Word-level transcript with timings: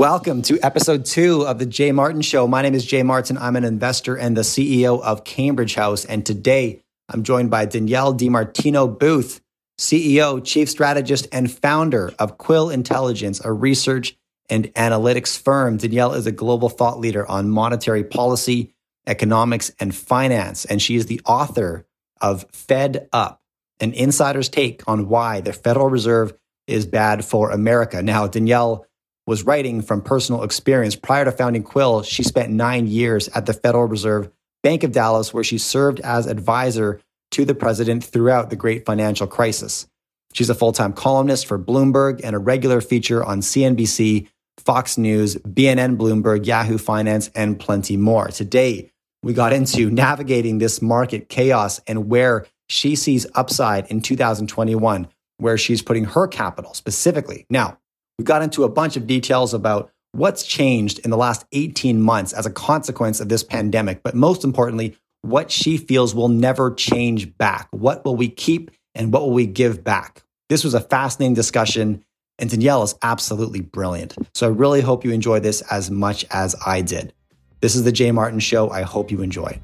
Welcome 0.00 0.40
to 0.44 0.58
episode 0.62 1.04
two 1.04 1.46
of 1.46 1.58
the 1.58 1.66
Jay 1.66 1.92
Martin 1.92 2.22
Show. 2.22 2.46
My 2.46 2.62
name 2.62 2.72
is 2.72 2.86
Jay 2.86 3.02
Martin. 3.02 3.36
I'm 3.36 3.54
an 3.54 3.64
investor 3.64 4.16
and 4.16 4.34
the 4.34 4.40
CEO 4.40 4.98
of 5.02 5.24
Cambridge 5.24 5.74
House. 5.74 6.06
And 6.06 6.24
today 6.24 6.80
I'm 7.10 7.22
joined 7.22 7.50
by 7.50 7.66
Danielle 7.66 8.14
DiMartino 8.14 8.98
Booth, 8.98 9.42
CEO, 9.78 10.42
chief 10.42 10.70
strategist, 10.70 11.28
and 11.32 11.52
founder 11.52 12.14
of 12.18 12.38
Quill 12.38 12.70
Intelligence, 12.70 13.44
a 13.44 13.52
research 13.52 14.16
and 14.48 14.72
analytics 14.72 15.38
firm. 15.38 15.76
Danielle 15.76 16.14
is 16.14 16.26
a 16.26 16.32
global 16.32 16.70
thought 16.70 16.98
leader 16.98 17.28
on 17.30 17.50
monetary 17.50 18.02
policy, 18.02 18.72
economics, 19.06 19.70
and 19.78 19.94
finance. 19.94 20.64
And 20.64 20.80
she 20.80 20.96
is 20.96 21.04
the 21.04 21.20
author 21.26 21.86
of 22.22 22.46
Fed 22.52 23.06
Up, 23.12 23.42
an 23.80 23.92
insider's 23.92 24.48
take 24.48 24.82
on 24.86 25.10
why 25.10 25.42
the 25.42 25.52
Federal 25.52 25.90
Reserve 25.90 26.32
is 26.66 26.86
bad 26.86 27.22
for 27.22 27.50
America. 27.50 28.00
Now, 28.00 28.26
Danielle 28.26 28.86
was 29.30 29.46
writing 29.46 29.80
from 29.80 30.02
personal 30.02 30.42
experience. 30.42 30.96
Prior 30.96 31.24
to 31.24 31.30
founding 31.30 31.62
Quill, 31.62 32.02
she 32.02 32.24
spent 32.24 32.50
nine 32.50 32.88
years 32.88 33.28
at 33.28 33.46
the 33.46 33.52
Federal 33.52 33.84
Reserve 33.84 34.28
Bank 34.64 34.82
of 34.82 34.90
Dallas, 34.90 35.32
where 35.32 35.44
she 35.44 35.56
served 35.56 36.00
as 36.00 36.26
advisor 36.26 37.00
to 37.30 37.44
the 37.44 37.54
president 37.54 38.02
throughout 38.02 38.50
the 38.50 38.56
great 38.56 38.84
financial 38.84 39.28
crisis. 39.28 39.86
She's 40.32 40.50
a 40.50 40.54
full 40.54 40.72
time 40.72 40.92
columnist 40.92 41.46
for 41.46 41.60
Bloomberg 41.60 42.20
and 42.24 42.34
a 42.34 42.40
regular 42.40 42.80
feature 42.80 43.22
on 43.22 43.40
CNBC, 43.40 44.26
Fox 44.58 44.98
News, 44.98 45.36
BNN 45.36 45.96
Bloomberg, 45.96 46.44
Yahoo 46.44 46.76
Finance, 46.76 47.30
and 47.36 47.56
plenty 47.56 47.96
more. 47.96 48.26
Today, 48.28 48.90
we 49.22 49.32
got 49.32 49.52
into 49.52 49.90
navigating 49.90 50.58
this 50.58 50.82
market 50.82 51.28
chaos 51.28 51.80
and 51.86 52.08
where 52.08 52.48
she 52.68 52.96
sees 52.96 53.28
upside 53.36 53.86
in 53.92 54.02
2021, 54.02 55.06
where 55.36 55.56
she's 55.56 55.82
putting 55.82 56.06
her 56.06 56.26
capital 56.26 56.74
specifically. 56.74 57.46
Now, 57.48 57.78
we 58.20 58.24
got 58.24 58.42
into 58.42 58.64
a 58.64 58.68
bunch 58.68 58.98
of 58.98 59.06
details 59.06 59.54
about 59.54 59.90
what's 60.12 60.42
changed 60.42 60.98
in 60.98 61.10
the 61.10 61.16
last 61.16 61.46
18 61.52 62.02
months 62.02 62.34
as 62.34 62.44
a 62.44 62.50
consequence 62.50 63.18
of 63.18 63.30
this 63.30 63.42
pandemic, 63.42 64.02
but 64.02 64.14
most 64.14 64.44
importantly, 64.44 64.94
what 65.22 65.50
she 65.50 65.78
feels 65.78 66.14
will 66.14 66.28
never 66.28 66.70
change 66.74 67.34
back. 67.38 67.66
What 67.70 68.04
will 68.04 68.16
we 68.16 68.28
keep 68.28 68.72
and 68.94 69.10
what 69.10 69.22
will 69.22 69.32
we 69.32 69.46
give 69.46 69.82
back? 69.82 70.22
This 70.50 70.64
was 70.64 70.74
a 70.74 70.82
fascinating 70.82 71.32
discussion, 71.32 72.04
and 72.38 72.50
Danielle 72.50 72.82
is 72.82 72.94
absolutely 73.02 73.62
brilliant. 73.62 74.14
So 74.34 74.46
I 74.46 74.50
really 74.50 74.82
hope 74.82 75.02
you 75.02 75.12
enjoy 75.12 75.40
this 75.40 75.62
as 75.70 75.90
much 75.90 76.26
as 76.30 76.54
I 76.66 76.82
did. 76.82 77.14
This 77.62 77.74
is 77.74 77.84
the 77.84 77.92
Jay 77.92 78.12
Martin 78.12 78.40
Show. 78.40 78.68
I 78.68 78.82
hope 78.82 79.10
you 79.10 79.22
enjoy. 79.22 79.58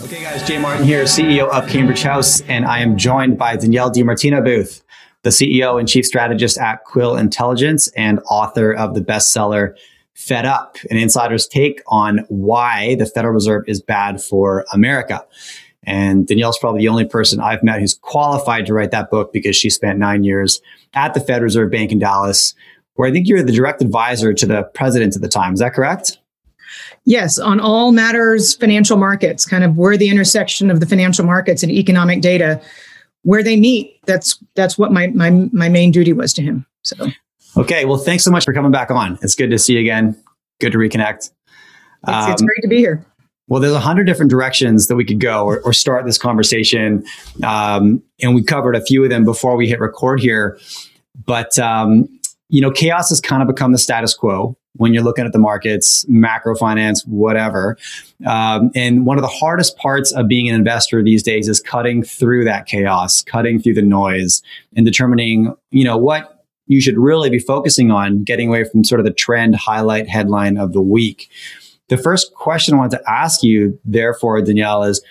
Okay, 0.00 0.22
guys, 0.22 0.46
Jay 0.46 0.58
Martin 0.58 0.86
here, 0.86 1.02
CEO 1.04 1.48
of 1.48 1.68
Cambridge 1.68 2.02
House, 2.02 2.40
and 2.42 2.64
I 2.64 2.78
am 2.78 2.96
joined 2.96 3.36
by 3.36 3.56
Danielle 3.56 3.90
DiMartino 3.90 4.44
Booth, 4.44 4.84
the 5.22 5.30
CEO 5.30 5.76
and 5.76 5.88
Chief 5.88 6.06
Strategist 6.06 6.56
at 6.56 6.84
Quill 6.84 7.16
Intelligence 7.16 7.88
and 7.96 8.20
author 8.30 8.72
of 8.72 8.94
the 8.94 9.00
bestseller 9.00 9.76
Fed 10.14 10.46
Up, 10.46 10.76
an 10.88 10.98
insider's 10.98 11.48
take 11.48 11.82
on 11.88 12.18
why 12.28 12.94
the 12.94 13.06
Federal 13.06 13.34
Reserve 13.34 13.64
is 13.66 13.82
bad 13.82 14.22
for 14.22 14.64
America. 14.72 15.26
And 15.82 16.28
Danielle's 16.28 16.58
probably 16.58 16.82
the 16.82 16.88
only 16.88 17.04
person 17.04 17.40
I've 17.40 17.64
met 17.64 17.80
who's 17.80 17.94
qualified 17.94 18.66
to 18.66 18.74
write 18.74 18.92
that 18.92 19.10
book 19.10 19.32
because 19.32 19.56
she 19.56 19.68
spent 19.68 19.98
nine 19.98 20.22
years 20.22 20.60
at 20.94 21.12
the 21.12 21.20
Fed 21.20 21.42
Reserve 21.42 21.72
Bank 21.72 21.90
in 21.90 21.98
Dallas, 21.98 22.54
where 22.94 23.08
I 23.08 23.12
think 23.12 23.26
you're 23.26 23.42
the 23.42 23.52
direct 23.52 23.82
advisor 23.82 24.32
to 24.32 24.46
the 24.46 24.62
president 24.62 25.16
at 25.16 25.22
the 25.22 25.28
time. 25.28 25.54
Is 25.54 25.60
that 25.60 25.74
correct? 25.74 26.18
Yes, 27.04 27.38
on 27.38 27.60
all 27.60 27.92
matters 27.92 28.54
financial 28.54 28.96
markets, 28.96 29.46
kind 29.46 29.64
of 29.64 29.76
where 29.76 29.96
the 29.96 30.08
intersection 30.08 30.70
of 30.70 30.80
the 30.80 30.86
financial 30.86 31.24
markets 31.24 31.62
and 31.62 31.72
economic 31.72 32.20
data, 32.20 32.60
where 33.22 33.42
they 33.42 33.56
meet. 33.56 33.98
That's 34.06 34.42
that's 34.54 34.78
what 34.78 34.92
my 34.92 35.08
my 35.08 35.30
my 35.52 35.68
main 35.68 35.90
duty 35.90 36.12
was 36.12 36.32
to 36.34 36.42
him. 36.42 36.66
So 36.82 37.10
Okay, 37.56 37.84
well, 37.84 37.98
thanks 37.98 38.24
so 38.24 38.30
much 38.30 38.44
for 38.44 38.52
coming 38.52 38.70
back 38.70 38.90
on. 38.90 39.18
It's 39.22 39.34
good 39.34 39.50
to 39.50 39.58
see 39.58 39.74
you 39.74 39.80
again. 39.80 40.16
Good 40.60 40.72
to 40.72 40.78
reconnect. 40.78 41.16
It's, 41.16 41.32
um, 42.04 42.30
it's 42.30 42.42
great 42.42 42.62
to 42.62 42.68
be 42.68 42.78
here. 42.78 43.04
Well, 43.48 43.60
there's 43.60 43.72
a 43.72 43.80
hundred 43.80 44.04
different 44.04 44.30
directions 44.30 44.88
that 44.88 44.96
we 44.96 45.04
could 45.04 45.20
go 45.20 45.44
or, 45.44 45.60
or 45.60 45.72
start 45.72 46.04
this 46.04 46.18
conversation, 46.18 47.04
um, 47.42 48.02
and 48.20 48.34
we 48.34 48.42
covered 48.42 48.76
a 48.76 48.84
few 48.84 49.02
of 49.02 49.10
them 49.10 49.24
before 49.24 49.56
we 49.56 49.66
hit 49.66 49.80
record 49.80 50.20
here. 50.20 50.58
But 51.24 51.58
um, 51.58 52.08
you 52.48 52.60
know, 52.60 52.70
chaos 52.70 53.08
has 53.08 53.20
kind 53.20 53.42
of 53.42 53.48
become 53.48 53.72
the 53.72 53.78
status 53.78 54.14
quo 54.14 54.56
when 54.78 54.94
you're 54.94 55.02
looking 55.02 55.26
at 55.26 55.32
the 55.32 55.38
markets, 55.38 56.04
macro 56.08 56.56
finance, 56.56 57.04
whatever. 57.04 57.76
Um, 58.26 58.70
and 58.74 59.04
one 59.04 59.18
of 59.18 59.22
the 59.22 59.28
hardest 59.28 59.76
parts 59.76 60.12
of 60.12 60.26
being 60.26 60.48
an 60.48 60.54
investor 60.54 61.02
these 61.02 61.22
days 61.22 61.48
is 61.48 61.60
cutting 61.60 62.02
through 62.02 62.44
that 62.44 62.66
chaos, 62.66 63.22
cutting 63.22 63.60
through 63.60 63.74
the 63.74 63.82
noise, 63.82 64.42
and 64.74 64.86
determining, 64.86 65.54
you 65.70 65.84
know, 65.84 65.96
what 65.96 66.44
you 66.66 66.80
should 66.80 66.98
really 66.98 67.30
be 67.30 67.38
focusing 67.38 67.90
on, 67.90 68.24
getting 68.24 68.48
away 68.48 68.64
from 68.64 68.84
sort 68.84 69.00
of 69.00 69.04
the 69.04 69.12
trend 69.12 69.56
highlight 69.56 70.08
headline 70.08 70.56
of 70.56 70.72
the 70.72 70.82
week. 70.82 71.30
The 71.88 71.96
first 71.96 72.34
question 72.34 72.74
I 72.74 72.78
want 72.78 72.90
to 72.92 73.02
ask 73.08 73.42
you, 73.42 73.78
therefore, 73.84 74.40
Danielle, 74.42 74.84
is 74.84 75.02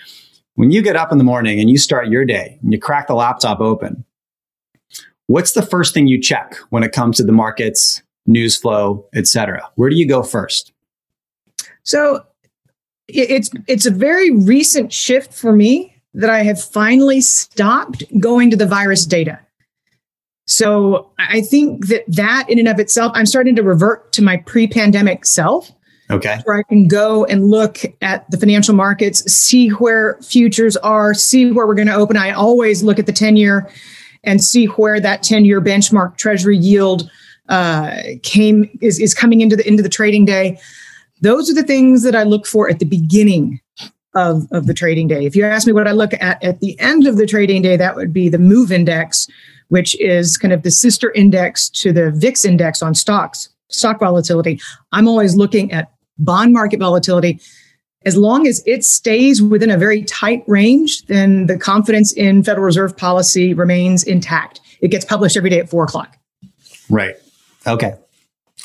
when 0.54 0.70
you 0.70 0.82
get 0.82 0.96
up 0.96 1.12
in 1.12 1.18
the 1.18 1.24
morning 1.24 1.60
and 1.60 1.68
you 1.68 1.76
start 1.76 2.08
your 2.08 2.24
day 2.24 2.58
and 2.62 2.72
you 2.72 2.78
crack 2.78 3.08
the 3.08 3.14
laptop 3.14 3.60
open, 3.60 4.04
what's 5.26 5.52
the 5.52 5.62
first 5.62 5.92
thing 5.92 6.06
you 6.06 6.20
check 6.20 6.56
when 6.70 6.82
it 6.82 6.92
comes 6.92 7.16
to 7.16 7.24
the 7.24 7.32
markets, 7.32 8.02
news 8.28 8.56
flow, 8.56 9.04
et 9.14 9.26
cetera? 9.26 9.68
Where 9.74 9.90
do 9.90 9.96
you 9.96 10.06
go 10.06 10.22
first? 10.22 10.72
So 11.82 12.24
it's 13.08 13.50
it's 13.66 13.86
a 13.86 13.90
very 13.90 14.30
recent 14.30 14.92
shift 14.92 15.32
for 15.32 15.52
me 15.52 15.96
that 16.14 16.30
I 16.30 16.42
have 16.42 16.62
finally 16.62 17.20
stopped 17.20 18.04
going 18.20 18.50
to 18.50 18.56
the 18.56 18.66
virus 18.66 19.06
data. 19.06 19.40
So 20.46 21.10
I 21.18 21.40
think 21.40 21.88
that 21.88 22.04
that 22.08 22.48
in 22.48 22.58
and 22.58 22.68
of 22.68 22.78
itself, 22.78 23.12
I'm 23.14 23.26
starting 23.26 23.56
to 23.56 23.62
revert 23.62 24.12
to 24.12 24.22
my 24.22 24.38
pre-pandemic 24.38 25.26
self. 25.26 25.70
Okay. 26.10 26.38
Where 26.44 26.58
I 26.58 26.62
can 26.62 26.88
go 26.88 27.26
and 27.26 27.48
look 27.50 27.80
at 28.00 28.30
the 28.30 28.38
financial 28.38 28.74
markets, 28.74 29.30
see 29.30 29.68
where 29.68 30.18
futures 30.22 30.74
are, 30.78 31.12
see 31.12 31.52
where 31.52 31.66
we're 31.66 31.74
going 31.74 31.88
to 31.88 31.94
open. 31.94 32.16
I 32.16 32.30
always 32.30 32.82
look 32.82 32.98
at 32.98 33.04
the 33.04 33.12
10 33.12 33.36
year 33.36 33.70
and 34.24 34.42
see 34.42 34.64
where 34.66 35.00
that 35.00 35.22
10 35.22 35.44
year 35.44 35.60
benchmark 35.60 36.16
treasury 36.16 36.56
yield 36.56 37.10
uh, 37.48 37.96
came 38.22 38.68
is, 38.80 38.98
is 38.98 39.14
coming 39.14 39.40
into 39.40 39.56
the 39.56 39.66
into 39.66 39.82
the 39.82 39.88
trading 39.88 40.24
day. 40.24 40.58
Those 41.20 41.50
are 41.50 41.54
the 41.54 41.62
things 41.62 42.02
that 42.02 42.14
I 42.14 42.22
look 42.22 42.46
for 42.46 42.70
at 42.70 42.78
the 42.78 42.84
beginning 42.84 43.60
of, 44.14 44.46
of 44.52 44.66
the 44.66 44.74
trading 44.74 45.08
day. 45.08 45.24
If 45.26 45.34
you 45.36 45.44
ask 45.44 45.66
me 45.66 45.72
what 45.72 45.88
I 45.88 45.92
look 45.92 46.12
at 46.14 46.42
at 46.42 46.60
the 46.60 46.78
end 46.80 47.06
of 47.06 47.16
the 47.16 47.26
trading 47.26 47.62
day, 47.62 47.76
that 47.76 47.96
would 47.96 48.12
be 48.12 48.28
the 48.28 48.38
move 48.38 48.72
index, 48.72 49.28
which 49.68 49.98
is 50.00 50.36
kind 50.36 50.52
of 50.52 50.62
the 50.62 50.70
sister 50.70 51.12
index 51.12 51.68
to 51.70 51.92
the 51.92 52.10
VIX 52.10 52.44
index 52.44 52.82
on 52.82 52.94
stocks, 52.94 53.48
stock 53.68 54.00
volatility. 54.00 54.60
I'm 54.92 55.08
always 55.08 55.36
looking 55.36 55.72
at 55.72 55.92
bond 56.18 56.52
market 56.52 56.80
volatility. 56.80 57.40
As 58.04 58.16
long 58.16 58.46
as 58.46 58.62
it 58.64 58.84
stays 58.84 59.42
within 59.42 59.70
a 59.70 59.76
very 59.76 60.02
tight 60.04 60.44
range, 60.46 61.04
then 61.06 61.46
the 61.46 61.58
confidence 61.58 62.12
in 62.12 62.42
Federal 62.42 62.64
Reserve 62.64 62.96
policy 62.96 63.54
remains 63.54 64.04
intact. 64.04 64.60
It 64.80 64.88
gets 64.88 65.04
published 65.04 65.36
every 65.36 65.50
day 65.50 65.58
at 65.58 65.68
four 65.68 65.84
o'clock. 65.84 66.16
Right. 66.88 67.16
Okay. 67.68 67.94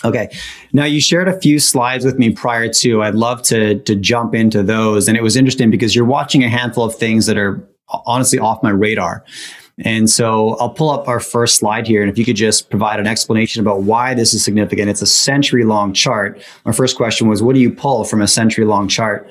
Okay. 0.04 0.30
Now 0.74 0.86
you 0.86 1.00
shared 1.00 1.28
a 1.28 1.40
few 1.40 1.60
slides 1.60 2.04
with 2.04 2.18
me 2.18 2.32
prior 2.32 2.68
to. 2.74 3.04
I'd 3.04 3.16
love 3.16 3.42
to 3.44 3.80
to 3.80 3.96
jump 3.96 4.34
into 4.36 4.64
those. 4.64 5.08
And 5.08 5.16
it 5.16 5.24
was 5.24 5.36
interesting 5.36 5.70
because 5.70 5.96
you're 5.96 6.06
watching 6.06 6.44
a 6.44 6.50
handful 6.50 6.84
of 6.84 6.96
things 6.96 7.26
that 7.28 7.38
are 7.38 7.66
honestly 8.06 8.40
off 8.40 8.64
my 8.64 8.72
radar. 8.72 9.24
And 9.80 10.10
so 10.10 10.56
I'll 10.58 10.70
pull 10.70 10.92
up 10.92 11.08
our 11.08 11.20
first 11.20 11.56
slide 11.58 11.88
here. 11.88 12.02
And 12.02 12.12
if 12.12 12.18
you 12.18 12.26
could 12.26 12.36
just 12.36 12.70
provide 12.70 13.00
an 13.00 13.08
explanation 13.08 13.62
about 13.62 13.82
why 13.82 14.14
this 14.14 14.34
is 14.34 14.44
significant. 14.44 14.90
It's 14.90 15.02
a 15.02 15.08
century 15.08 15.64
long 15.64 15.94
chart. 15.94 16.44
My 16.66 16.72
first 16.72 16.96
question 16.96 17.28
was, 17.28 17.42
what 17.42 17.56
do 17.56 17.62
you 17.62 17.72
pull 17.72 18.04
from 18.04 18.22
a 18.22 18.28
century 18.28 18.66
long 18.66 18.88
chart? 18.88 19.30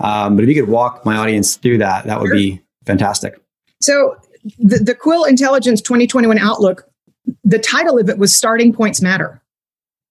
Um, 0.00 0.34
but 0.34 0.42
if 0.42 0.48
you 0.48 0.54
could 0.60 0.68
walk 0.68 1.04
my 1.06 1.16
audience 1.16 1.56
through 1.56 1.78
that, 1.78 2.06
that 2.06 2.20
would 2.20 2.28
sure. 2.28 2.36
be 2.36 2.62
fantastic. 2.84 3.40
So 3.80 4.16
the, 4.58 4.78
the 4.78 4.94
Quill 4.94 5.24
Intelligence 5.24 5.80
2021 5.80 6.38
Outlook, 6.38 6.90
the 7.42 7.58
title 7.58 7.98
of 7.98 8.08
it 8.08 8.18
was 8.18 8.34
Starting 8.34 8.72
Points 8.72 9.00
Matter. 9.00 9.40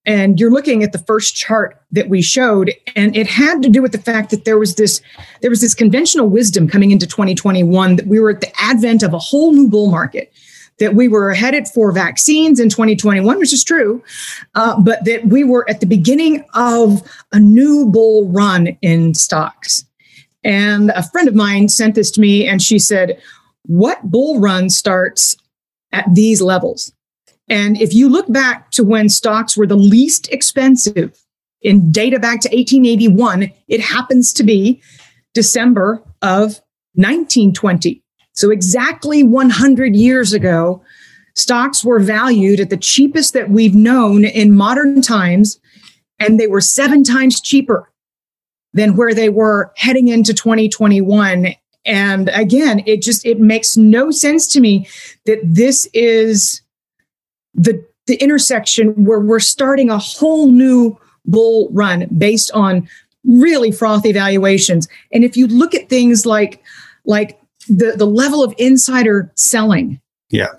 And 0.06 0.38
you're 0.38 0.52
looking 0.52 0.84
at 0.84 0.92
the 0.92 1.00
first 1.00 1.36
chart 1.36 1.82
that 1.92 2.10
we 2.10 2.22
showed, 2.22 2.74
and 2.96 3.16
it 3.16 3.26
had 3.26 3.62
to 3.64 3.70
do 3.70 3.82
with 3.82 3.94
the 3.94 3.98
fact 3.98 4.32
that 4.32 4.44
there 4.44 4.60
was 4.60 4.76
this 4.76 5.02
there 5.42 5.50
was 5.50 5.62
this 5.62 5.74
conventional 5.74 6.28
wisdom 6.28 6.68
coming 6.68 6.92
into 6.92 7.08
2021 7.08 7.96
that 7.96 8.08
we 8.08 8.20
were 8.20 8.32
at 8.32 8.42
the 8.42 8.52
advent 8.62 9.02
of 9.02 9.14
a 9.14 9.20
whole 9.20 9.54
new 9.54 9.70
bull 9.70 9.90
market 9.90 10.34
that 10.80 10.96
we 10.96 11.08
were 11.08 11.34
headed 11.34 11.68
for 11.68 11.92
vaccines 11.92 12.60
in 12.60 12.68
2021, 12.68 13.38
which 13.38 13.54
is 13.54 13.64
true, 13.64 14.04
uh, 14.56 14.80
but 14.82 15.06
that 15.06 15.26
we 15.28 15.44
were 15.44 15.70
at 15.70 15.80
the 15.80 15.86
beginning 15.86 16.44
of 16.54 17.02
a 17.32 17.40
new 17.40 17.86
bull 17.86 18.28
run 18.30 18.68
in 18.82 19.14
stocks. 19.14 19.86
And 20.44 20.90
a 20.92 21.04
friend 21.04 21.28
of 21.28 21.36
mine 21.36 21.70
sent 21.70 21.96
this 21.96 22.12
to 22.12 22.22
me, 22.22 22.46
and 22.46 22.62
she 22.62 22.80
said, 22.80 23.22
What 23.68 24.04
bull 24.04 24.40
run 24.40 24.70
starts 24.70 25.38
at 25.94 26.06
these 26.14 26.42
levels? 26.42 26.92
And 27.50 27.80
if 27.82 27.94
you 27.94 28.10
look 28.10 28.32
back 28.32 28.72
to 28.72 28.84
when 28.84 29.10
stocks 29.10 29.58
were 29.58 29.68
the 29.68 29.76
least 29.76 30.32
expensive 30.32 31.20
in 31.62 31.92
data 31.92 32.20
back 32.20 32.42
to 32.42 32.50
1881, 32.50 33.52
it 33.68 33.82
happens 33.82 34.34
to 34.34 34.44
be 34.44 34.82
December 35.34 36.04
of 36.22 36.62
1920. 36.96 38.02
So 38.34 38.50
exactly 38.50 39.24
100 39.24 39.96
years 39.96 40.34
ago, 40.34 40.84
stocks 41.36 41.84
were 41.84 42.00
valued 42.00 42.60
at 42.60 42.70
the 42.70 42.78
cheapest 42.78 43.34
that 43.34 43.50
we've 43.50 43.76
known 43.76 44.26
in 44.26 44.56
modern 44.56 45.02
times, 45.02 45.60
and 46.20 46.40
they 46.40 46.48
were 46.48 46.62
seven 46.62 47.04
times 47.04 47.42
cheaper 47.42 47.92
than 48.74 48.96
where 48.96 49.14
they 49.14 49.30
were 49.30 49.72
heading 49.76 50.08
into 50.08 50.34
2021 50.34 51.56
and 51.86 52.30
again 52.30 52.82
it 52.86 53.02
just 53.02 53.26
it 53.26 53.40
makes 53.40 53.78
no 53.78 54.10
sense 54.10 54.48
to 54.48 54.60
me 54.60 54.88
that 55.26 55.40
this 55.44 55.88
is 55.94 56.63
the 57.54 57.84
the 58.06 58.16
intersection 58.16 59.06
where 59.06 59.20
we're 59.20 59.40
starting 59.40 59.90
a 59.90 59.98
whole 59.98 60.52
new 60.52 60.98
bull 61.26 61.70
run 61.72 62.08
based 62.18 62.52
on 62.52 62.88
really 63.24 63.72
frothy 63.72 64.12
valuations 64.12 64.88
and 65.14 65.24
if 65.24 65.38
you 65.38 65.48
look 65.48 65.74
at 65.74 65.88
things 65.88 66.26
like 66.26 66.62
like 67.06 67.40
the 67.68 67.94
the 67.96 68.06
level 68.06 68.44
of 68.44 68.54
insider 68.58 69.32
selling. 69.36 70.00
Yeah. 70.30 70.50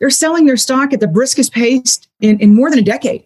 They're 0.00 0.10
selling 0.10 0.46
their 0.46 0.56
stock 0.56 0.92
at 0.92 1.00
the 1.00 1.06
briskest 1.06 1.52
pace 1.52 2.00
in, 2.20 2.38
in 2.40 2.54
more 2.54 2.70
than 2.70 2.80
a 2.80 2.82
decade. 2.82 3.24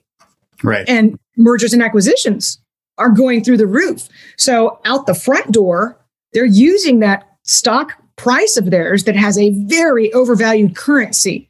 Right. 0.62 0.86
And 0.88 1.18
mergers 1.36 1.72
and 1.72 1.82
acquisitions 1.82 2.60
are 2.98 3.08
going 3.08 3.42
through 3.42 3.56
the 3.56 3.66
roof. 3.66 4.08
So 4.36 4.78
out 4.84 5.06
the 5.06 5.14
front 5.14 5.52
door 5.52 5.98
they're 6.32 6.44
using 6.44 7.00
that 7.00 7.26
stock 7.44 7.94
price 8.16 8.56
of 8.56 8.70
theirs 8.70 9.04
that 9.04 9.16
has 9.16 9.38
a 9.38 9.50
very 9.64 10.12
overvalued 10.12 10.76
currency. 10.76 11.48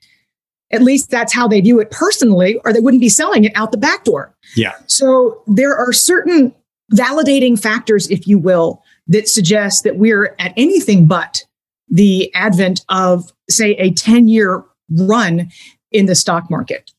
At 0.72 0.82
least 0.82 1.10
that's 1.10 1.32
how 1.32 1.46
they 1.46 1.60
view 1.60 1.78
it 1.80 1.90
personally, 1.90 2.58
or 2.64 2.72
they 2.72 2.80
wouldn't 2.80 3.00
be 3.00 3.08
selling 3.08 3.44
it 3.44 3.52
out 3.54 3.70
the 3.70 3.78
back 3.78 4.04
door. 4.04 4.34
Yeah. 4.56 4.72
So 4.86 5.42
there 5.46 5.76
are 5.76 5.92
certain 5.92 6.54
validating 6.92 7.60
factors, 7.60 8.08
if 8.10 8.26
you 8.26 8.38
will, 8.38 8.82
that 9.08 9.28
suggest 9.28 9.84
that 9.84 9.96
we're 9.96 10.34
at 10.38 10.52
anything 10.56 11.06
but 11.06 11.44
the 11.88 12.34
advent 12.34 12.84
of, 12.88 13.32
say, 13.48 13.72
a 13.76 13.92
10 13.92 14.28
year 14.28 14.64
run 14.90 15.50
in 15.92 16.06
the 16.06 16.14
stock 16.14 16.50
market. 16.50 16.90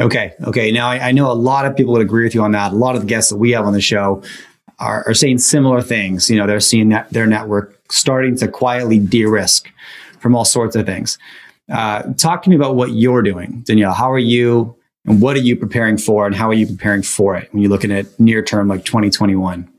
Okay. 0.00 0.34
Okay. 0.44 0.72
Now, 0.72 0.88
I, 0.88 1.08
I, 1.08 1.12
know 1.12 1.30
a 1.30 1.34
lot 1.34 1.66
of 1.66 1.76
people 1.76 1.92
would 1.92 2.02
agree 2.02 2.24
with 2.24 2.34
you 2.34 2.42
on 2.42 2.52
that. 2.52 2.72
A 2.72 2.76
lot 2.76 2.94
of 2.96 3.02
the 3.02 3.06
guests 3.06 3.30
that 3.30 3.36
we 3.36 3.50
have 3.50 3.66
on 3.66 3.74
the 3.74 3.80
show 3.80 4.22
are, 4.78 5.06
are 5.06 5.14
saying 5.14 5.38
similar 5.38 5.82
things. 5.82 6.30
You 6.30 6.38
know, 6.38 6.46
they're 6.46 6.58
seeing 6.58 6.88
that 6.88 7.10
their 7.10 7.26
network 7.26 7.78
starting 7.92 8.36
to 8.36 8.48
quietly 8.48 8.98
de-risk 8.98 9.70
from 10.18 10.34
all 10.34 10.44
sorts 10.44 10.74
of 10.74 10.86
things. 10.86 11.18
Uh, 11.70 12.02
talk 12.14 12.42
to 12.42 12.50
me 12.50 12.56
about 12.56 12.74
what 12.74 12.92
you're 12.92 13.22
doing, 13.22 13.62
Danielle. 13.66 13.92
How 13.92 14.10
are 14.10 14.18
you, 14.18 14.74
and 15.06 15.20
what 15.20 15.36
are 15.36 15.40
you 15.40 15.56
preparing 15.56 15.96
for, 15.96 16.26
and 16.26 16.34
how 16.34 16.48
are 16.48 16.54
you 16.54 16.66
preparing 16.66 17.02
for 17.02 17.36
it 17.36 17.52
when 17.52 17.62
you're 17.62 17.70
looking 17.70 17.92
at 17.92 18.18
near 18.18 18.42
term, 18.42 18.68
like 18.68 18.84
2021? 18.84 19.70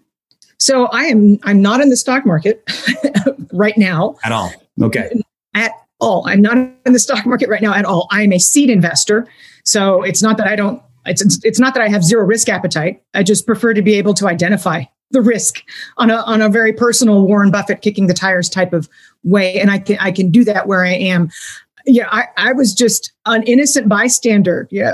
So 0.57 0.85
I 0.88 1.05
am 1.05 1.39
I'm 1.43 1.61
not 1.61 1.81
in 1.81 1.89
the 1.89 1.97
stock 1.97 2.25
market 2.25 2.63
right 3.53 3.77
now 3.77 4.15
at 4.23 4.31
all. 4.31 4.53
Okay. 4.81 5.09
At 5.55 5.71
all. 5.99 6.23
I'm 6.27 6.41
not 6.41 6.55
in 6.57 6.93
the 6.93 6.99
stock 6.99 7.25
market 7.25 7.49
right 7.49 7.61
now 7.61 7.73
at 7.73 7.83
all. 7.83 8.07
I 8.11 8.21
am 8.21 8.31
a 8.31 8.37
seed 8.37 8.69
investor. 8.69 9.27
So 9.63 10.03
it's 10.03 10.21
not 10.21 10.37
that 10.37 10.47
I 10.47 10.55
don't 10.55 10.81
it's, 11.05 11.21
it's, 11.21 11.39
it's 11.44 11.59
not 11.59 11.73
that 11.73 11.81
I 11.81 11.89
have 11.89 12.03
zero 12.03 12.23
risk 12.25 12.47
appetite. 12.47 13.01
I 13.13 13.23
just 13.23 13.45
prefer 13.45 13.73
to 13.73 13.81
be 13.81 13.95
able 13.95 14.13
to 14.15 14.27
identify 14.27 14.83
the 15.11 15.21
risk 15.21 15.63
on 15.97 16.09
a 16.09 16.17
on 16.17 16.41
a 16.41 16.47
very 16.47 16.71
personal 16.71 17.25
Warren 17.27 17.51
Buffett 17.51 17.81
kicking 17.81 18.07
the 18.07 18.13
tires 18.13 18.49
type 18.49 18.71
of 18.71 18.87
way, 19.23 19.59
and 19.59 19.69
I 19.69 19.79
can 19.79 19.97
I 19.99 20.11
can 20.11 20.31
do 20.31 20.44
that 20.45 20.67
where 20.67 20.85
I 20.85 20.94
am. 20.94 21.29
Yeah, 21.86 22.07
I, 22.12 22.25
I 22.38 22.54
was 22.54 22.74
just 22.74 23.12
an 23.25 23.44
innocent 23.44 23.89
bystander. 23.89 24.68
Yeah, 24.72 24.94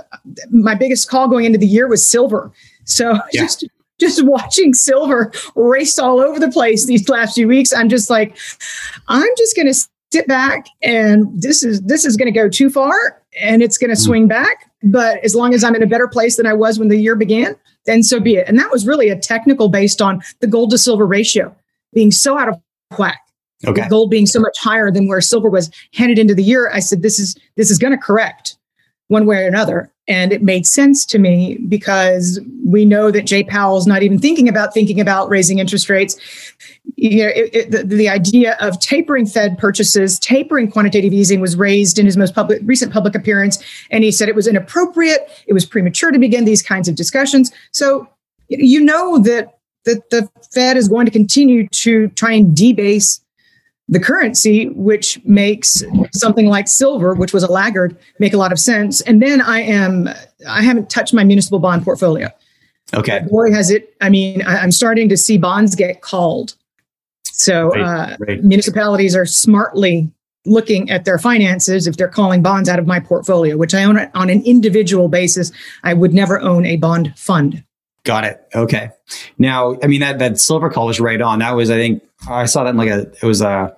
my 0.50 0.76
biggest 0.76 1.10
call 1.10 1.28
going 1.28 1.46
into 1.46 1.58
the 1.58 1.68
year 1.68 1.88
was 1.88 2.06
silver. 2.06 2.52
So 2.86 3.14
yeah. 3.32 3.42
just 3.42 3.68
just 4.00 4.24
watching 4.26 4.74
silver 4.74 5.32
race 5.56 5.98
all 5.98 6.20
over 6.20 6.40
the 6.40 6.52
place 6.52 6.86
these 6.86 7.10
last 7.10 7.36
few 7.36 7.48
weeks, 7.48 7.74
I'm 7.74 7.90
just 7.90 8.10
like, 8.10 8.38
I'm 9.08 9.30
just 9.38 9.56
going 9.56 9.68
to 9.68 9.88
sit 10.12 10.28
back 10.28 10.68
and 10.82 11.28
this 11.42 11.64
is 11.64 11.82
this 11.82 12.06
is 12.06 12.16
going 12.16 12.32
to 12.32 12.38
go 12.38 12.48
too 12.48 12.70
far 12.70 13.22
and 13.40 13.62
it's 13.62 13.78
going 13.78 13.90
to 13.90 14.00
mm. 14.00 14.06
swing 14.06 14.28
back. 14.28 14.72
But 14.84 15.24
as 15.24 15.36
long 15.36 15.54
as 15.54 15.64
I'm 15.64 15.76
in 15.76 15.84
a 15.84 15.88
better 15.88 16.08
place 16.08 16.38
than 16.38 16.46
I 16.46 16.54
was 16.54 16.80
when 16.80 16.88
the 16.90 16.98
year 16.98 17.16
began, 17.16 17.56
then 17.86 18.04
so 18.04 18.20
be 18.20 18.36
it. 18.36 18.48
And 18.48 18.60
that 18.60 18.72
was 18.72 18.86
really 18.86 19.10
a 19.10 19.20
technical 19.20 19.70
based 19.70 20.02
on 20.02 20.22
the 20.40 20.48
gold 20.48 20.72
to 20.72 20.78
silver 20.78 21.06
ratio 21.06 21.56
being 21.94 22.12
so 22.12 22.38
out 22.38 22.50
of 22.50 22.62
whack. 22.98 23.20
Okay. 23.66 23.88
Gold 23.90 24.12
being 24.12 24.28
so 24.28 24.40
much 24.40 24.58
higher 24.60 24.92
than 24.92 25.08
where 25.08 25.22
silver 25.22 25.50
was 25.50 25.72
headed 25.94 26.20
into 26.20 26.36
the 26.36 26.44
year. 26.44 26.70
I 26.72 26.80
said, 26.80 27.02
this 27.02 27.18
is 27.18 27.36
this 27.56 27.72
is 27.72 27.80
going 27.80 27.92
to 27.92 27.98
correct 27.98 28.56
one 29.08 29.26
way 29.26 29.44
or 29.44 29.48
another. 29.48 29.92
And 30.10 30.32
it 30.32 30.42
made 30.42 30.66
sense 30.66 31.06
to 31.08 31.20
me 31.20 31.58
because 31.68 32.40
we 32.66 32.86
know 32.86 33.12
that 33.12 33.26
Jay 33.26 33.44
Powell's 33.44 33.88
not 33.88 34.04
even 34.04 34.20
thinking 34.20 34.48
about 34.48 34.74
thinking 34.74 35.00
about 35.00 35.30
raising 35.30 35.60
interest 35.60 35.90
rates. 35.90 36.18
You 36.96 37.24
know, 37.24 37.30
it, 37.30 37.56
it, 37.56 37.72
the, 37.72 37.84
the, 37.84 38.10
idea 38.10 38.56
of 38.62 38.80
tapering 38.80 39.26
Fed 39.26 39.58
purchases, 39.58 40.18
tapering 40.20 40.72
quantitative 40.72 41.14
easing 41.14 41.42
was 41.42 41.58
raised 41.58 42.00
in 42.00 42.06
his 42.06 42.16
most 42.16 42.34
public 42.34 42.62
recent 42.64 42.94
public 42.94 43.16
appearance, 43.16 43.62
and 43.92 44.04
he 44.04 44.12
said 44.12 44.30
it 44.30 44.36
was 44.36 44.48
inappropriate, 44.48 45.30
it 45.46 45.54
was 45.54 45.66
premature 45.66 46.12
to 46.12 46.20
begin 46.20 46.46
these 46.46 46.64
kinds 46.64 46.88
of 46.88 46.96
discussions. 46.96 47.52
So 47.72 48.08
you 48.48 48.82
know 48.82 49.20
that 49.20 49.58
that 49.84 50.10
the 50.10 50.30
Fed 50.54 50.78
is 50.78 50.88
going 50.88 51.06
to 51.06 51.12
continue 51.12 51.68
to 51.70 52.08
try 52.10 52.34
and 52.34 52.56
debase 52.56 53.22
the 53.90 54.00
currency, 54.00 54.68
which 54.70 55.24
makes 55.24 55.84
something 56.12 56.48
like 56.48 56.68
silver, 56.68 57.14
which 57.14 57.34
was 57.34 57.44
a 57.44 57.52
laggard, 57.52 57.98
make 58.20 58.34
a 58.34 58.38
lot 58.38 58.52
of 58.52 58.60
sense. 58.60 59.02
And 59.02 59.22
then 59.22 59.42
I 59.42 59.62
am, 59.62 60.10
I 60.48 60.62
haven't 60.62 60.90
touched 60.90 61.14
my 61.14 61.24
municipal 61.24 61.60
bond 61.60 61.84
portfolio. 61.84 62.30
Okay. 62.94 63.22
Boy, 63.30 63.52
has 63.52 63.70
it, 63.70 63.96
I 64.02 64.10
mean, 64.10 64.42
I, 64.42 64.64
am 64.64 64.72
starting 64.72 65.10
to 65.10 65.18
see 65.18 65.38
bonds 65.38 65.76
get 65.76 66.02
called. 66.02 66.56
So 67.26 67.70
right, 67.70 67.82
uh, 67.82 68.18
right. 68.20 68.44
municipalities 68.44 69.16
are 69.16 69.26
smartly 69.26 70.10
looking 70.46 70.90
at 70.90 71.06
their 71.06 71.18
finances 71.18 71.88
if 71.88 71.98
they're 71.98 72.08
calling 72.08 72.42
bonds 72.42 72.70
out 72.70 72.80
of 72.80 72.88
my 72.88 73.00
portfolio, 73.00 73.58
which 73.58 73.74
I 73.74 73.84
own 73.84 73.98
on 74.14 74.30
an 74.30 74.42
individual 74.44 75.10
basis. 75.10 75.52
I 75.84 75.94
would 75.94 76.14
never 76.14 76.40
own 76.40 76.66
a 76.66 76.78
bond 76.78 77.14
fund. 77.18 77.64
Got 78.04 78.24
it. 78.24 78.48
Okay. 78.56 78.90
Now, 79.38 79.78
I 79.84 79.88
mean 79.88 80.00
that 80.00 80.20
that 80.20 80.40
silver 80.40 80.70
call 80.70 80.88
was 80.88 81.00
right 81.00 81.22
on. 81.22 81.40
That 81.40 81.52
was, 81.52 81.70
I 81.70 81.76
think, 81.76 82.02
I 82.28 82.46
saw 82.46 82.64
that 82.64 82.72
in 82.72 82.78
like 82.78 82.90
a 82.90 83.02
it 83.22 83.24
was 83.24 83.42
a 83.42 83.76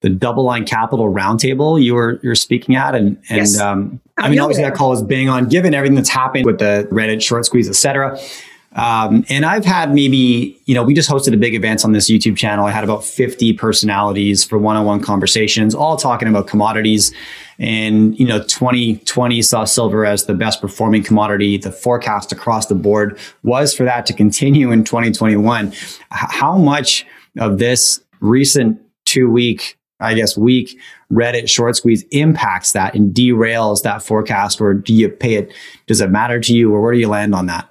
the 0.00 0.08
DoubleLine 0.08 0.66
Capital 0.66 1.12
roundtable 1.12 1.82
you 1.82 1.94
were 1.94 2.20
you're 2.22 2.34
speaking 2.34 2.76
at, 2.76 2.94
and 2.94 3.16
and 3.28 3.38
yes. 3.38 3.58
um, 3.58 4.00
I 4.16 4.28
mean 4.28 4.38
obviously 4.38 4.64
that 4.64 4.74
call 4.74 4.92
is 4.92 5.02
bang 5.02 5.28
on, 5.28 5.48
given 5.48 5.74
everything 5.74 5.96
that's 5.96 6.08
happened 6.08 6.46
with 6.46 6.58
the 6.58 6.88
Reddit 6.90 7.22
short 7.22 7.46
squeeze, 7.46 7.68
etc. 7.68 8.18
Um, 8.74 9.24
and 9.28 9.46
I've 9.46 9.64
had 9.64 9.94
maybe, 9.94 10.60
you 10.66 10.74
know, 10.74 10.82
we 10.82 10.92
just 10.92 11.10
hosted 11.10 11.32
a 11.32 11.38
big 11.38 11.54
event 11.54 11.84
on 11.84 11.92
this 11.92 12.10
YouTube 12.10 12.36
channel. 12.36 12.66
I 12.66 12.70
had 12.70 12.84
about 12.84 13.02
50 13.02 13.54
personalities 13.54 14.44
for 14.44 14.58
one-on-one 14.58 15.00
conversations, 15.00 15.74
all 15.74 15.96
talking 15.96 16.28
about 16.28 16.46
commodities. 16.46 17.12
And, 17.58 18.16
you 18.18 18.26
know, 18.26 18.40
2020 18.40 19.42
saw 19.42 19.64
silver 19.64 20.04
as 20.04 20.26
the 20.26 20.34
best 20.34 20.60
performing 20.60 21.02
commodity. 21.02 21.56
The 21.56 21.72
forecast 21.72 22.30
across 22.30 22.66
the 22.66 22.74
board 22.74 23.18
was 23.42 23.74
for 23.74 23.84
that 23.84 24.04
to 24.06 24.12
continue 24.12 24.70
in 24.70 24.84
2021. 24.84 25.72
How 26.10 26.56
much 26.56 27.06
of 27.38 27.58
this 27.58 28.00
recent 28.20 28.80
two 29.06 29.30
week, 29.30 29.76
I 30.00 30.14
guess, 30.14 30.36
week 30.36 30.78
Reddit 31.12 31.48
short 31.48 31.76
squeeze 31.76 32.04
impacts 32.10 32.72
that 32.72 32.94
and 32.94 33.14
derails 33.14 33.82
that 33.82 34.02
forecast? 34.02 34.60
Or 34.60 34.74
do 34.74 34.94
you 34.94 35.08
pay 35.08 35.34
it? 35.34 35.52
Does 35.86 36.00
it 36.00 36.10
matter 36.10 36.40
to 36.40 36.54
you? 36.54 36.72
Or 36.72 36.82
where 36.82 36.92
do 36.92 36.98
you 36.98 37.08
land 37.08 37.34
on 37.34 37.46
that? 37.46 37.68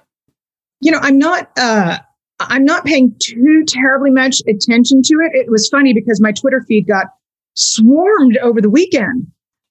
You 0.80 0.92
know, 0.92 0.98
I'm 1.00 1.18
not, 1.18 1.50
uh, 1.56 1.98
I'm 2.40 2.64
not 2.64 2.84
paying 2.84 3.14
too 3.20 3.64
terribly 3.66 4.10
much 4.10 4.40
attention 4.46 5.02
to 5.02 5.14
it. 5.14 5.34
It 5.34 5.50
was 5.50 5.68
funny 5.68 5.92
because 5.92 6.20
my 6.20 6.32
Twitter 6.32 6.64
feed 6.66 6.86
got 6.86 7.06
swarmed 7.54 8.36
over 8.38 8.60
the 8.60 8.70
weekend 8.70 9.26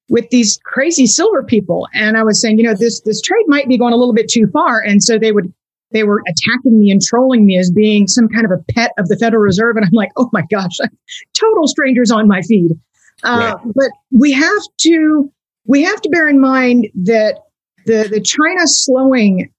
with 0.10 0.30
these 0.30 0.60
crazy 0.64 1.06
silver 1.06 1.44
people. 1.44 1.88
And 1.94 2.18
I 2.18 2.24
was 2.24 2.42
saying, 2.42 2.58
you 2.58 2.64
know, 2.64 2.74
this, 2.74 3.02
this 3.02 3.22
trade 3.22 3.46
might 3.48 3.68
be 3.68 3.78
going 3.78 3.94
a 3.94 3.98
little 3.98 4.14
bit 4.14 4.30
too 4.30 4.48
far. 4.48 4.82
And 4.82 5.02
so 5.04 5.18
they 5.18 5.32
would, 5.32 5.54
they 5.92 6.04
were 6.04 6.22
attacking 6.28 6.80
me 6.80 6.92
and 6.92 7.02
trolling 7.02 7.46
me 7.46 7.58
as 7.58 7.72
being 7.72 8.08
some 8.08 8.28
kind 8.28 8.46
of 8.46 8.52
a 8.52 8.74
pet 8.74 8.92
of 8.98 9.08
the 9.08 9.18
Federal 9.18 9.42
Reserve. 9.42 9.78
And 9.78 9.86
I'm 9.86 9.92
like, 9.94 10.12
oh 10.18 10.30
my 10.34 10.44
gosh, 10.52 10.78
total 11.34 11.68
strangers 11.68 12.12
on 12.12 12.28
my 12.28 12.42
feed. 12.42 12.72
Uh, 13.24 13.56
right. 13.56 13.74
But 13.76 13.92
we 14.12 14.32
have 14.32 14.62
to, 14.82 15.32
we 15.66 15.84
have 15.84 16.02
to 16.02 16.10
bear 16.10 16.28
in 16.28 16.40
mind 16.40 16.88
that 17.04 17.40
the, 17.86 18.08
the 18.12 18.22
China 18.22 18.68
slowing 18.68 19.52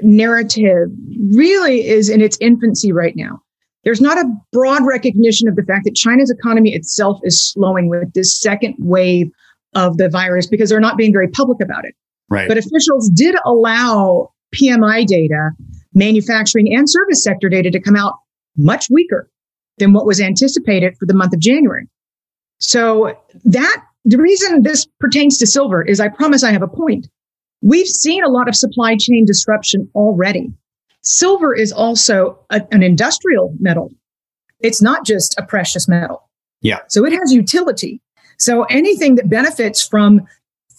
narrative 0.00 0.88
really 1.32 1.86
is 1.86 2.08
in 2.08 2.20
its 2.20 2.38
infancy 2.40 2.92
right 2.92 3.14
now. 3.16 3.40
There's 3.84 4.00
not 4.00 4.16
a 4.16 4.24
broad 4.52 4.86
recognition 4.86 5.48
of 5.48 5.56
the 5.56 5.64
fact 5.64 5.84
that 5.84 5.96
China's 5.96 6.30
economy 6.30 6.72
itself 6.72 7.18
is 7.24 7.44
slowing 7.44 7.88
with 7.88 8.12
this 8.12 8.38
second 8.38 8.76
wave 8.78 9.30
of 9.74 9.96
the 9.96 10.08
virus 10.08 10.46
because 10.46 10.70
they're 10.70 10.80
not 10.80 10.96
being 10.96 11.12
very 11.12 11.28
public 11.28 11.60
about 11.60 11.84
it. 11.84 11.94
Right. 12.28 12.48
But 12.48 12.58
officials 12.58 13.10
did 13.10 13.34
allow 13.44 14.31
PMI 14.54 15.06
data, 15.06 15.50
manufacturing 15.94 16.74
and 16.74 16.88
service 16.88 17.22
sector 17.22 17.48
data 17.48 17.70
to 17.70 17.80
come 17.80 17.96
out 17.96 18.14
much 18.56 18.88
weaker 18.90 19.30
than 19.78 19.92
what 19.92 20.06
was 20.06 20.20
anticipated 20.20 20.96
for 20.98 21.06
the 21.06 21.14
month 21.14 21.32
of 21.32 21.40
January. 21.40 21.88
So 22.58 23.18
that 23.44 23.82
the 24.04 24.18
reason 24.18 24.62
this 24.62 24.86
pertains 25.00 25.38
to 25.38 25.46
silver 25.46 25.82
is 25.82 26.00
I 26.00 26.08
promise 26.08 26.42
I 26.44 26.52
have 26.52 26.62
a 26.62 26.68
point. 26.68 27.08
We've 27.62 27.86
seen 27.86 28.24
a 28.24 28.28
lot 28.28 28.48
of 28.48 28.56
supply 28.56 28.96
chain 28.96 29.24
disruption 29.24 29.88
already. 29.94 30.52
Silver 31.02 31.54
is 31.54 31.72
also 31.72 32.38
a, 32.50 32.62
an 32.70 32.82
industrial 32.82 33.54
metal. 33.58 33.90
It's 34.60 34.82
not 34.82 35.04
just 35.04 35.34
a 35.38 35.44
precious 35.44 35.88
metal. 35.88 36.28
Yeah. 36.60 36.78
So 36.88 37.04
it 37.04 37.12
has 37.12 37.32
utility. 37.32 38.00
So 38.38 38.64
anything 38.64 39.16
that 39.16 39.28
benefits 39.28 39.86
from 39.86 40.22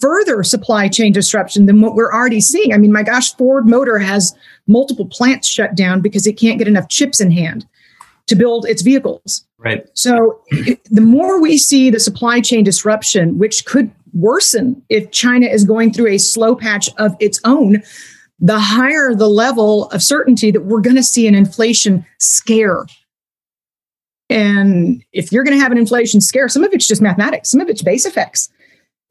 further 0.04 0.44
supply 0.44 0.90
chain 0.90 1.14
disruption 1.14 1.66
than 1.66 1.80
what 1.80 1.96
we're 1.96 2.12
already 2.12 2.42
seeing. 2.42 2.74
I 2.74 2.78
mean, 2.78 2.92
my 2.92 3.04
gosh, 3.04 3.34
Ford 3.36 3.70
Motor 3.70 4.00
has 4.00 4.36
multiple 4.68 5.06
plants 5.06 5.48
shut 5.48 5.76
down 5.76 6.02
because 6.02 6.28
it 6.28 6.34
can't 6.34 6.60
get 6.60 6.68
enough 6.68 6.90
chips 6.90 7.22
in 7.22 7.32
hand 7.32 7.66
to 8.28 8.36
build 8.36 8.66
its 8.66 8.82
vehicles. 8.82 9.46
Right. 9.60 9.88
So 9.94 10.42
the 10.92 11.00
more 11.00 11.42
we 11.42 11.58
see 11.58 11.90
the 11.90 12.02
supply 12.02 12.42
chain 12.42 12.66
disruption, 12.66 13.38
which 13.38 13.64
could 13.66 13.92
worsen 14.12 14.84
if 14.90 15.10
China 15.12 15.48
is 15.48 15.64
going 15.64 15.94
through 15.94 16.08
a 16.08 16.18
slow 16.18 16.54
patch 16.54 16.90
of 16.98 17.16
its 17.22 17.40
own, 17.46 17.82
the 18.40 18.60
higher 18.60 19.16
the 19.16 19.30
level 19.30 19.86
of 19.92 20.04
certainty 20.04 20.52
that 20.52 20.66
we're 20.66 20.82
going 20.82 20.98
to 20.98 21.04
see 21.04 21.28
an 21.28 21.36
inflation 21.36 22.06
scare. 22.20 22.86
And 24.30 25.02
if 25.14 25.32
you're 25.32 25.46
going 25.46 25.58
to 25.58 25.64
have 25.64 25.72
an 25.72 25.78
inflation 25.78 26.20
scare, 26.20 26.50
some 26.50 26.66
of 26.66 26.74
it's 26.74 26.90
just 26.90 27.02
mathematics, 27.02 27.50
some 27.50 27.62
of 27.62 27.70
it's 27.70 27.82
base 27.82 28.06
effects, 28.06 28.50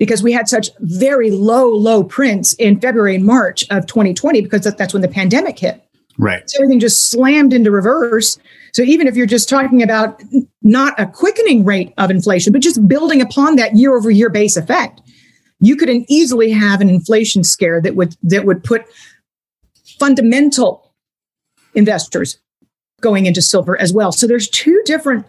because 0.02 0.20
we 0.20 0.32
had 0.32 0.48
such 0.48 0.68
very 0.80 1.30
low, 1.30 1.68
low 1.68 2.02
prints 2.02 2.54
in 2.54 2.80
February 2.80 3.14
and 3.14 3.24
March 3.24 3.64
of 3.70 3.86
2020, 3.86 4.40
because 4.40 4.62
that's 4.62 4.92
when 4.92 5.00
the 5.00 5.06
pandemic 5.06 5.60
hit. 5.60 5.80
Right. 6.18 6.42
So 6.50 6.58
everything 6.58 6.80
just 6.80 7.08
slammed 7.08 7.52
into 7.52 7.70
reverse. 7.70 8.36
So 8.72 8.82
even 8.82 9.06
if 9.06 9.14
you're 9.14 9.26
just 9.26 9.48
talking 9.48 9.80
about 9.80 10.20
not 10.60 10.98
a 10.98 11.06
quickening 11.06 11.64
rate 11.64 11.94
of 11.98 12.10
inflation, 12.10 12.52
but 12.52 12.62
just 12.62 12.88
building 12.88 13.22
upon 13.22 13.54
that 13.56 13.76
year 13.76 13.96
over 13.96 14.10
year 14.10 14.28
base 14.28 14.56
effect, 14.56 15.00
you 15.60 15.76
could 15.76 15.88
easily 16.08 16.50
have 16.50 16.80
an 16.80 16.90
inflation 16.90 17.44
scare 17.44 17.80
that 17.80 17.94
would 17.94 18.16
that 18.24 18.44
would 18.44 18.64
put 18.64 18.84
fundamental 20.00 20.92
investors 21.76 22.40
going 23.00 23.26
into 23.26 23.40
silver 23.40 23.80
as 23.80 23.92
well. 23.92 24.10
So 24.10 24.26
there's 24.26 24.48
two 24.48 24.82
different 24.84 25.26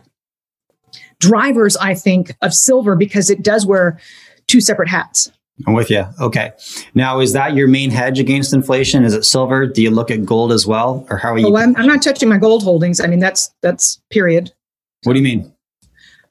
drivers, 1.20 1.78
I 1.78 1.94
think, 1.94 2.36
of 2.42 2.56
silver 2.56 2.96
because 2.96 3.30
it 3.30 3.44
does 3.44 3.68
wear 3.68 4.00
two 4.48 4.62
separate 4.62 4.90
hats. 4.90 5.32
I'm 5.68 5.74
with 5.74 5.90
you. 5.90 6.06
Okay. 6.20 6.52
Now, 6.96 7.20
is 7.20 7.34
that 7.34 7.56
your 7.56 7.68
main 7.68 7.92
hedge 7.92 8.20
against 8.20 8.54
inflation? 8.54 9.04
Is 9.04 9.14
it 9.14 9.24
silver? 9.24 9.68
Do 9.68 9.82
you 9.82 9.92
look 9.92 10.10
at 10.10 10.26
gold 10.26 10.52
as 10.52 10.66
well, 10.66 11.06
or 11.10 11.18
how 11.18 11.34
are 11.34 11.38
you? 11.38 11.48
Oh, 11.48 11.56
I'm, 11.56 11.76
I'm 11.76 11.86
not 11.86 12.02
touching 12.02 12.28
my 12.28 12.38
gold 12.38 12.64
holdings. 12.64 13.00
I 13.00 13.08
mean, 13.08 13.20
that's 13.20 13.54
that's 13.62 14.02
period. 14.10 14.52
What 15.04 15.14
do 15.14 15.20
you 15.20 15.24
mean? 15.24 15.54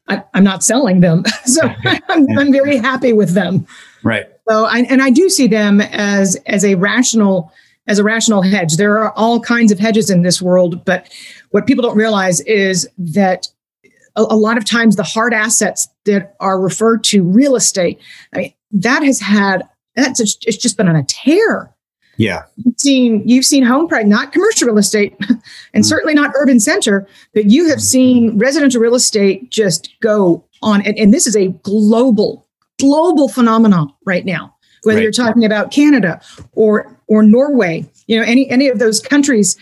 I, 0.09 0.25
am 0.35 0.45
not 0.45 0.65
selling 0.65 1.01
them, 1.01 1.25
so 1.45 1.63
I'm, 2.09 2.27
I'm, 2.37 2.53
very 2.53 2.77
happy 2.77 3.13
with 3.13 3.31
them. 3.31 3.67
Right. 4.03 4.27
So, 4.49 4.65
I, 4.65 4.81
and 4.81 5.01
I 5.01 5.11
do 5.11 5.31
see 5.31 5.47
them 5.47 5.81
as 5.81 6.37
as 6.47 6.65
a 6.65 6.75
rational 6.75 7.53
as 7.87 7.99
a 7.99 8.05
rational 8.05 8.43
hedge. 8.43 8.77
There 8.77 8.99
are 8.99 9.13
all 9.13 9.41
kinds 9.41 9.71
of 9.71 9.79
hedges 9.79 10.11
in 10.11 10.23
this 10.23 10.43
world, 10.43 10.85
but 10.85 11.09
what 11.51 11.67
people 11.67 11.83
don't 11.83 11.97
realize 11.97 12.41
is 12.41 12.89
that 12.99 13.49
a, 14.17 14.23
a 14.23 14.37
lot 14.37 14.59
of 14.59 14.65
times 14.65 14.97
the 14.97 15.03
hard 15.03 15.33
assets 15.33 15.89
that 16.05 16.35
are 16.41 16.61
referred 16.61 17.05
to 17.05 17.23
real 17.23 17.57
estate. 17.57 18.01
I 18.33 18.39
mean, 18.39 18.55
that 18.73 19.03
has 19.03 19.21
had 19.21 19.63
that's 19.95 20.19
just, 20.19 20.47
it's 20.47 20.57
just 20.57 20.77
been 20.77 20.89
on 20.89 20.97
a 20.97 21.05
tear. 21.05 21.75
Yeah. 22.17 22.43
You've 22.57 22.79
seen 22.79 23.23
you've 23.27 23.45
seen 23.45 23.65
home 23.65 23.89
price, 23.89 24.07
not 24.07 24.33
commercial 24.33 24.69
real 24.69 24.79
estate, 24.79 25.17
and 25.75 25.83
mm. 25.83 25.85
certainly 25.85 26.15
not 26.15 26.31
urban 26.37 26.61
center, 26.61 27.07
but 27.35 27.47
you 27.47 27.69
have 27.69 27.81
seen 27.81 28.39
residential 28.39 28.81
real 28.81 28.95
estate 28.95 29.51
just 29.51 29.91
go 30.01 30.45
on. 30.63 30.83
And, 30.83 30.97
and 30.99 31.13
this 31.13 31.27
is 31.27 31.37
a 31.37 31.49
global, 31.49 32.47
global 32.81 33.29
phenomenon 33.29 33.93
right 34.05 34.25
now. 34.25 34.55
Whether 34.85 34.99
right. 34.99 35.03
you're 35.05 35.13
talking 35.13 35.45
about 35.45 35.71
Canada 35.71 36.21
or 36.53 36.99
or 37.07 37.23
Norway, 37.23 37.89
you 38.07 38.19
know, 38.19 38.25
any 38.25 38.49
any 38.51 38.69
of 38.69 38.79
those 38.79 39.01
countries, 39.01 39.57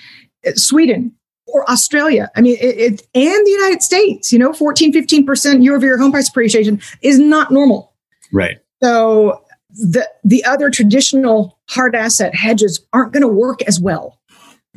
uh, 0.47 0.52
Sweden 0.54 1.14
or 1.52 1.69
Australia. 1.71 2.30
I 2.37 2.40
mean, 2.40 2.57
it, 2.61 2.78
it 2.78 3.09
and 3.14 3.47
the 3.47 3.50
United 3.50 3.83
States, 3.83 4.33
you 4.33 4.38
know, 4.38 4.52
14, 4.52 4.92
15% 4.92 5.62
year 5.62 5.76
over 5.76 5.85
year 5.87 5.99
home 5.99 6.12
price 6.12 6.28
appreciation 6.28 6.80
is 7.02 7.19
not 7.19 7.50
normal. 7.50 7.92
Right. 8.33 8.59
So 8.83 9.45
the 9.71 10.09
the 10.25 10.45
other 10.45 10.71
traditional 10.71 11.59
hard 11.69 11.95
asset 11.95 12.35
hedges 12.35 12.85
aren't 12.92 13.12
going 13.12 13.23
to 13.23 13.28
work 13.28 13.62
as 13.62 13.80
well, 13.80 14.19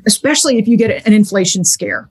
especially 0.06 0.60
if 0.60 0.68
you 0.68 0.78
get 0.78 1.06
an 1.06 1.14
inflation 1.14 1.64
scare. 1.64 2.10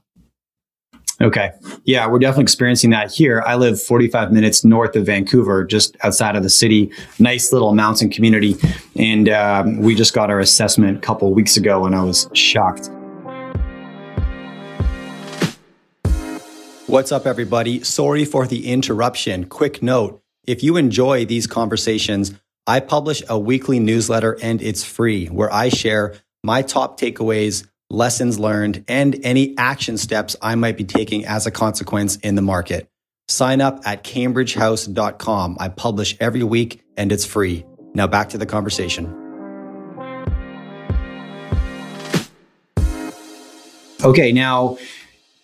Okay. 1.21 1.52
Yeah, 1.85 2.09
we're 2.09 2.19
definitely 2.19 2.45
experiencing 2.45 2.90
that 2.90 3.12
here. 3.12 3.45
I 3.47 3.54
live 3.54 3.81
45 3.81 4.33
minutes 4.33 4.64
north 4.64 4.97
of 4.97 5.07
Vancouver, 5.07 5.64
just 5.64 5.97
outside 6.02 6.35
of 6.35 6.42
the 6.42 6.50
city. 6.50 6.90
Nice 7.21 7.52
little 7.52 7.75
mountain 7.75 8.11
community. 8.11 8.57
And 8.97 9.28
um, 9.28 9.78
we 9.78 9.95
just 9.95 10.14
got 10.14 10.31
our 10.31 10.40
assessment 10.40 10.99
a 10.99 11.00
couple 11.00 11.33
weeks 11.33 11.57
ago 11.57 11.85
and 11.85 11.95
I 11.95 12.02
was 12.02 12.28
shocked. 12.33 12.90
What's 16.92 17.11
up, 17.11 17.25
everybody? 17.25 17.82
Sorry 17.82 18.26
for 18.26 18.46
the 18.46 18.70
interruption. 18.70 19.46
Quick 19.46 19.82
note 19.82 20.22
if 20.46 20.62
you 20.62 20.76
enjoy 20.76 21.25
these 21.25 21.46
conversations, 21.46 22.34
I 22.66 22.80
publish 22.80 23.22
a 23.30 23.38
weekly 23.38 23.80
newsletter 23.80 24.37
and 24.42 24.61
it's 24.61 24.84
free 24.84 25.28
where 25.28 25.50
I 25.50 25.70
share 25.70 26.16
my 26.44 26.61
top 26.61 27.00
takeaways, 27.00 27.66
lessons 27.88 28.38
learned, 28.38 28.84
and 28.88 29.18
any 29.22 29.56
action 29.56 29.96
steps 29.96 30.37
I 30.42 30.54
might 30.54 30.76
be 30.76 30.84
taking 30.84 31.25
as 31.25 31.46
a 31.46 31.50
consequence 31.50 32.16
in 32.16 32.34
the 32.34 32.42
market. 32.42 32.90
Sign 33.26 33.62
up 33.62 33.80
at 33.87 34.04
cambridgehouse.com. 34.04 35.56
I 35.58 35.68
publish 35.70 36.14
every 36.20 36.42
week 36.42 36.84
and 36.99 37.11
it's 37.11 37.25
free. 37.25 37.64
Now 37.94 38.06
back 38.06 38.28
to 38.28 38.37
the 38.37 38.44
conversation. 38.44 39.06
Okay, 44.04 44.32
now 44.32 44.76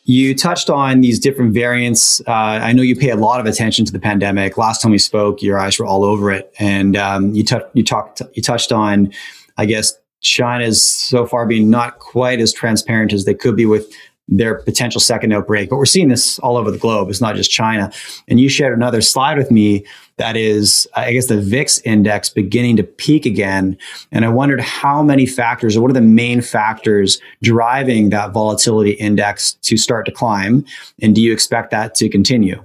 you 0.08 0.34
touched 0.34 0.70
on 0.70 1.02
these 1.02 1.18
different 1.18 1.52
variants. 1.52 2.22
Uh, 2.26 2.32
I 2.32 2.72
know 2.72 2.80
you 2.80 2.96
pay 2.96 3.10
a 3.10 3.16
lot 3.16 3.40
of 3.40 3.46
attention 3.46 3.84
to 3.84 3.92
the 3.92 3.98
pandemic. 3.98 4.56
Last 4.56 4.80
time 4.80 4.90
we 4.90 4.98
spoke, 4.98 5.42
your 5.42 5.58
eyes 5.58 5.78
were 5.78 5.84
all 5.84 6.02
over 6.02 6.30
it, 6.30 6.50
and 6.58 6.96
um, 6.96 7.34
you, 7.34 7.44
t- 7.44 7.58
you 7.74 7.84
talked 7.84 8.22
you 8.32 8.40
touched 8.40 8.72
on, 8.72 9.12
I 9.58 9.66
guess, 9.66 9.92
China's 10.22 10.82
so 10.82 11.26
far 11.26 11.44
being 11.44 11.68
not 11.68 11.98
quite 11.98 12.40
as 12.40 12.54
transparent 12.54 13.12
as 13.12 13.26
they 13.26 13.34
could 13.34 13.54
be 13.54 13.66
with 13.66 13.92
their 14.28 14.56
potential 14.56 15.00
second 15.00 15.32
outbreak. 15.32 15.70
But 15.70 15.76
we're 15.76 15.86
seeing 15.86 16.08
this 16.08 16.38
all 16.40 16.56
over 16.56 16.70
the 16.70 16.78
globe. 16.78 17.08
It's 17.08 17.20
not 17.20 17.34
just 17.34 17.50
China. 17.50 17.90
And 18.28 18.38
you 18.38 18.48
shared 18.48 18.76
another 18.76 19.00
slide 19.00 19.38
with 19.38 19.50
me 19.50 19.84
that 20.18 20.36
is, 20.36 20.86
I 20.94 21.12
guess, 21.12 21.26
the 21.26 21.40
VIX 21.40 21.80
index 21.80 22.28
beginning 22.28 22.76
to 22.76 22.82
peak 22.82 23.24
again. 23.24 23.78
And 24.12 24.24
I 24.24 24.28
wondered 24.28 24.60
how 24.60 25.02
many 25.02 25.26
factors 25.26 25.76
or 25.76 25.80
what 25.80 25.90
are 25.90 25.94
the 25.94 26.00
main 26.00 26.40
factors 26.42 27.20
driving 27.42 28.10
that 28.10 28.32
volatility 28.32 28.92
index 28.92 29.54
to 29.62 29.76
start 29.76 30.06
to 30.06 30.12
climb? 30.12 30.64
And 31.00 31.14
do 31.14 31.22
you 31.22 31.32
expect 31.32 31.70
that 31.70 31.94
to 31.96 32.08
continue? 32.08 32.62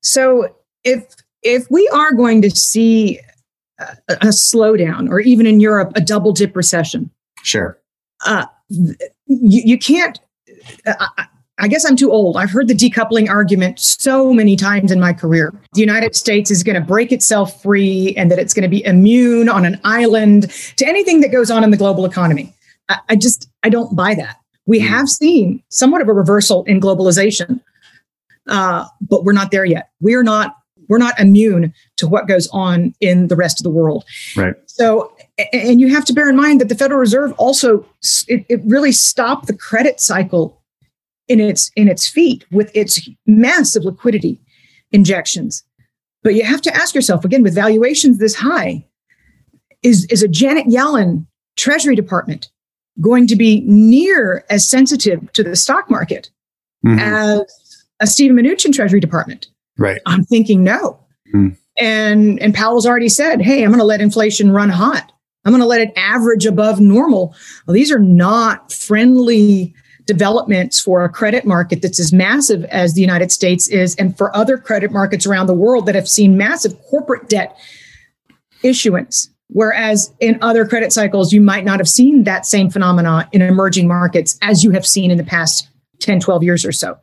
So 0.00 0.54
if 0.84 1.04
if 1.42 1.70
we 1.70 1.86
are 1.88 2.12
going 2.12 2.40
to 2.42 2.50
see 2.50 3.20
a, 3.78 3.84
a 4.08 4.28
slowdown 4.28 5.10
or 5.10 5.20
even 5.20 5.46
in 5.46 5.60
Europe 5.60 5.92
a 5.94 6.00
double 6.00 6.32
dip 6.32 6.56
recession, 6.56 7.10
sure. 7.42 7.78
Uh, 8.24 8.46
you, 8.68 8.94
you 9.26 9.78
can't. 9.78 10.18
I, 10.86 11.26
I 11.58 11.68
guess 11.68 11.84
I'm 11.84 11.94
too 11.94 12.10
old. 12.10 12.36
I've 12.36 12.50
heard 12.50 12.66
the 12.66 12.74
decoupling 12.74 13.28
argument 13.28 13.78
so 13.78 14.32
many 14.32 14.56
times 14.56 14.90
in 14.90 14.98
my 14.98 15.12
career. 15.12 15.54
The 15.74 15.80
United 15.80 16.16
States 16.16 16.50
is 16.50 16.64
going 16.64 16.74
to 16.74 16.80
break 16.80 17.12
itself 17.12 17.62
free 17.62 18.12
and 18.16 18.30
that 18.30 18.40
it's 18.40 18.52
going 18.52 18.64
to 18.64 18.68
be 18.68 18.84
immune 18.84 19.48
on 19.48 19.64
an 19.64 19.80
island 19.84 20.50
to 20.76 20.86
anything 20.86 21.20
that 21.20 21.30
goes 21.30 21.50
on 21.50 21.62
in 21.62 21.70
the 21.70 21.76
global 21.76 22.06
economy. 22.06 22.52
I, 22.88 22.98
I 23.10 23.16
just, 23.16 23.48
I 23.62 23.68
don't 23.68 23.94
buy 23.94 24.14
that. 24.16 24.36
We 24.66 24.80
mm. 24.80 24.88
have 24.88 25.08
seen 25.08 25.62
somewhat 25.68 26.02
of 26.02 26.08
a 26.08 26.12
reversal 26.12 26.64
in 26.64 26.80
globalization, 26.80 27.60
uh, 28.48 28.86
but 29.00 29.24
we're 29.24 29.32
not 29.32 29.52
there 29.52 29.64
yet. 29.64 29.90
We're 30.00 30.24
not, 30.24 30.56
we're 30.88 30.98
not 30.98 31.18
immune 31.18 31.72
to 31.96 32.06
what 32.06 32.28
goes 32.28 32.48
on 32.48 32.94
in 33.00 33.28
the 33.28 33.36
rest 33.36 33.60
of 33.60 33.64
the 33.64 33.70
world. 33.70 34.04
Right. 34.36 34.54
So 34.66 35.14
and 35.52 35.80
you 35.80 35.88
have 35.88 36.04
to 36.06 36.12
bear 36.12 36.28
in 36.28 36.36
mind 36.36 36.60
that 36.60 36.68
the 36.68 36.74
Federal 36.74 37.00
Reserve 37.00 37.32
also 37.38 37.86
it, 38.28 38.44
it, 38.48 38.60
really 38.64 38.92
stopped 38.92 39.46
the 39.46 39.56
credit 39.56 40.00
cycle 40.00 40.62
in 41.28 41.40
its 41.40 41.70
in 41.76 41.88
its 41.88 42.06
feet 42.06 42.44
with 42.50 42.70
its 42.74 43.08
massive 43.26 43.84
liquidity 43.84 44.40
injections. 44.92 45.64
But 46.22 46.34
you 46.34 46.44
have 46.44 46.62
to 46.62 46.74
ask 46.74 46.94
yourself 46.94 47.24
again 47.24 47.42
with 47.42 47.54
valuations 47.54 48.18
this 48.18 48.34
high, 48.34 48.86
is 49.82 50.06
is 50.06 50.22
a 50.22 50.28
Janet 50.28 50.66
Yellen 50.66 51.26
Treasury 51.56 51.96
Department 51.96 52.50
going 53.00 53.26
to 53.26 53.36
be 53.36 53.62
near 53.62 54.44
as 54.50 54.68
sensitive 54.68 55.32
to 55.32 55.42
the 55.42 55.56
stock 55.56 55.90
market 55.90 56.30
mm-hmm. 56.86 56.98
as 56.98 57.84
a 58.00 58.06
Steven 58.06 58.36
Mnuchin 58.36 58.72
Treasury 58.72 59.00
Department? 59.00 59.48
Right. 59.78 60.00
I'm 60.06 60.24
thinking 60.24 60.62
no. 60.62 61.00
Mm. 61.34 61.56
And 61.80 62.40
and 62.40 62.54
Powell's 62.54 62.86
already 62.86 63.08
said, 63.08 63.42
"Hey, 63.42 63.64
I'm 63.64 63.70
going 63.70 63.80
to 63.80 63.84
let 63.84 64.00
inflation 64.00 64.52
run 64.52 64.68
hot." 64.68 65.10
I'm 65.44 65.52
going 65.52 65.60
to 65.60 65.66
let 65.66 65.82
it 65.82 65.92
average 65.96 66.46
above 66.46 66.80
normal. 66.80 67.34
Well, 67.66 67.74
these 67.74 67.92
are 67.92 67.98
not 67.98 68.72
friendly 68.72 69.74
developments 70.06 70.80
for 70.80 71.04
a 71.04 71.08
credit 71.08 71.44
market 71.44 71.82
that's 71.82 72.00
as 72.00 72.12
massive 72.12 72.64
as 72.64 72.94
the 72.94 73.00
United 73.00 73.32
States 73.32 73.68
is, 73.68 73.94
and 73.96 74.16
for 74.16 74.34
other 74.36 74.56
credit 74.56 74.90
markets 74.90 75.26
around 75.26 75.46
the 75.46 75.54
world 75.54 75.86
that 75.86 75.94
have 75.94 76.08
seen 76.08 76.36
massive 76.36 76.78
corporate 76.90 77.28
debt 77.28 77.56
issuance. 78.62 79.30
Whereas 79.48 80.12
in 80.20 80.38
other 80.40 80.66
credit 80.66 80.92
cycles, 80.92 81.32
you 81.32 81.40
might 81.40 81.64
not 81.64 81.78
have 81.78 81.88
seen 81.88 82.24
that 82.24 82.46
same 82.46 82.70
phenomena 82.70 83.28
in 83.32 83.42
emerging 83.42 83.86
markets 83.86 84.38
as 84.42 84.64
you 84.64 84.70
have 84.70 84.86
seen 84.86 85.10
in 85.10 85.18
the 85.18 85.24
past 85.24 85.68
10, 86.00 86.20
12 86.20 86.42
years 86.42 86.64
or 86.64 86.72
so. 86.72 86.98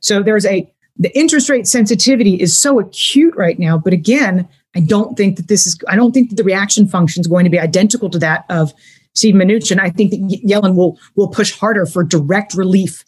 So 0.00 0.22
there's 0.22 0.46
a, 0.46 0.72
the 1.00 1.18
interest 1.18 1.48
rate 1.48 1.66
sensitivity 1.66 2.34
is 2.34 2.58
so 2.58 2.78
acute 2.78 3.34
right 3.34 3.58
now. 3.58 3.78
But 3.78 3.94
again, 3.94 4.46
I 4.76 4.80
don't 4.80 5.16
think 5.16 5.36
that 5.36 5.48
this 5.48 5.66
is, 5.66 5.80
I 5.88 5.96
don't 5.96 6.12
think 6.12 6.28
that 6.28 6.36
the 6.36 6.44
reaction 6.44 6.86
function 6.86 7.22
is 7.22 7.26
going 7.26 7.44
to 7.44 7.50
be 7.50 7.58
identical 7.58 8.10
to 8.10 8.18
that 8.18 8.44
of 8.50 8.72
Steve 9.14 9.34
Mnuchin. 9.34 9.80
I 9.80 9.90
think 9.90 10.10
that 10.12 10.20
Yellen 10.46 10.76
will, 10.76 10.98
will 11.16 11.28
push 11.28 11.58
harder 11.58 11.86
for 11.86 12.04
direct 12.04 12.54
relief 12.54 13.04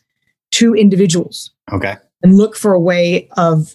to 0.52 0.75
individuals. 0.75 1.50
Okay. 1.70 1.96
And 2.22 2.37
look 2.37 2.56
for 2.56 2.72
a 2.72 2.80
way 2.80 3.28
of 3.37 3.75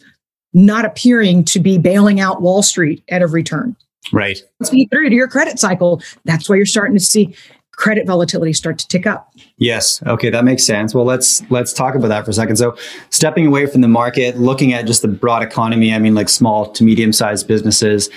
not 0.51 0.83
appearing 0.83 1.45
to 1.45 1.59
be 1.59 1.77
bailing 1.77 2.19
out 2.19 2.41
Wall 2.41 2.63
Street 2.63 3.03
at 3.09 3.21
every 3.21 3.43
turn. 3.43 3.75
Right. 4.12 4.39
Speed 4.63 4.89
through 4.89 5.09
to 5.09 5.15
your 5.15 5.27
credit 5.27 5.59
cycle. 5.59 6.01
That's 6.25 6.50
why 6.50 6.55
you're 6.55 6.65
starting 6.65 6.95
to 6.95 7.03
see 7.03 7.36
credit 7.77 8.05
volatility 8.05 8.51
start 8.51 8.77
to 8.79 8.88
tick 8.88 9.07
up. 9.07 9.31
Yes. 9.57 10.03
Okay, 10.05 10.29
that 10.29 10.43
makes 10.43 10.65
sense. 10.65 10.93
Well, 10.93 11.05
let's 11.05 11.50
let's 11.50 11.72
talk 11.72 11.96
about 11.96 12.10
that 12.10 12.25
for 12.25 12.31
a 12.31 12.34
second. 12.34 12.57
So, 12.57 12.75
stepping 13.12 13.48
away 13.48 13.67
from 13.67 13.81
the 13.81 13.88
market, 13.88 14.38
looking 14.38 14.74
at 14.74 14.86
just 14.86 15.03
the 15.03 15.07
broad 15.07 15.43
economy. 15.43 15.93
I 15.93 16.00
mean, 16.00 16.13
like 16.13 16.27
small 16.27 16.69
to 16.74 16.84
medium 16.84 17.13
sized 17.13 17.48
businesses. 17.48 18.10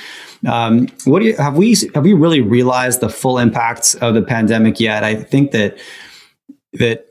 Um, 0.47 0.89
what 1.05 1.21
do 1.21 1.27
you 1.27 1.37
have 1.37 1.57
we 1.57 1.77
have 1.95 2.03
we 2.03 2.15
really 2.15 2.41
realized 2.41 3.01
the 3.01 3.11
full 3.11 3.39
impacts 3.39 3.95
of 3.97 4.15
the 4.15 4.23
pandemic 4.23 4.81
yet? 4.81 5.05
I 5.05 5.15
think 5.15 5.53
that 5.53 5.79
that 6.75 7.07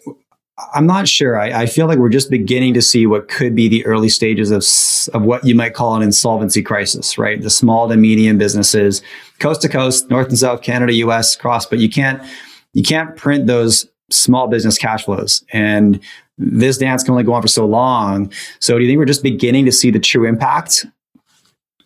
I'm 0.73 0.85
not 0.85 1.07
sure. 1.07 1.39
I, 1.39 1.61
I, 1.61 1.65
feel 1.67 1.87
like 1.87 1.99
we're 1.99 2.09
just 2.09 2.29
beginning 2.29 2.73
to 2.73 2.81
see 2.81 3.05
what 3.05 3.29
could 3.29 3.55
be 3.55 3.69
the 3.69 3.85
early 3.85 4.09
stages 4.09 4.51
of, 4.51 4.63
of 5.09 5.23
what 5.23 5.45
you 5.45 5.55
might 5.55 5.73
call 5.73 5.95
an 5.95 6.01
insolvency 6.01 6.61
crisis, 6.61 7.17
right? 7.17 7.41
The 7.41 7.49
small 7.49 7.87
to 7.89 7.97
medium 7.97 8.37
businesses, 8.37 9.01
coast 9.39 9.61
to 9.63 9.69
coast, 9.69 10.09
North 10.09 10.29
and 10.29 10.37
South 10.37 10.61
Canada, 10.61 10.93
US, 10.93 11.35
cross, 11.35 11.65
but 11.65 11.79
you 11.79 11.89
can't, 11.89 12.21
you 12.73 12.83
can't 12.83 13.15
print 13.15 13.47
those 13.47 13.87
small 14.09 14.47
business 14.47 14.77
cash 14.77 15.05
flows. 15.05 15.43
And 15.51 15.99
this 16.37 16.77
dance 16.77 17.03
can 17.03 17.11
only 17.11 17.23
go 17.23 17.33
on 17.33 17.41
for 17.41 17.47
so 17.47 17.65
long. 17.65 18.31
So 18.59 18.77
do 18.77 18.83
you 18.83 18.89
think 18.89 18.97
we're 18.97 19.05
just 19.05 19.23
beginning 19.23 19.65
to 19.65 19.71
see 19.71 19.91
the 19.91 19.99
true 19.99 20.25
impact? 20.25 20.85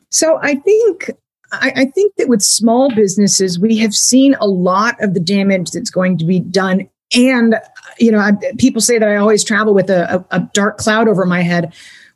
So 0.09 0.39
I 0.41 0.55
think 0.55 1.11
I, 1.51 1.71
I 1.75 1.85
think 1.85 2.13
that 2.17 2.27
with 2.27 2.41
small 2.41 2.93
businesses, 2.93 3.59
we 3.59 3.77
have 3.77 3.93
seen 3.93 4.35
a 4.39 4.47
lot 4.47 4.95
of 5.01 5.13
the 5.13 5.19
damage 5.19 5.71
that's 5.71 5.89
going 5.89 6.17
to 6.19 6.25
be 6.25 6.39
done 6.39 6.87
and 7.15 7.55
you 7.99 8.11
know, 8.11 8.19
I, 8.19 8.33
people 8.57 8.81
say 8.81 8.97
that 8.97 9.07
I 9.07 9.15
always 9.17 9.43
travel 9.43 9.73
with 9.73 9.89
a, 9.89 10.25
a, 10.31 10.37
a 10.37 10.49
dark 10.53 10.77
cloud 10.77 11.07
over 11.07 11.25
my 11.25 11.41
head. 11.41 11.73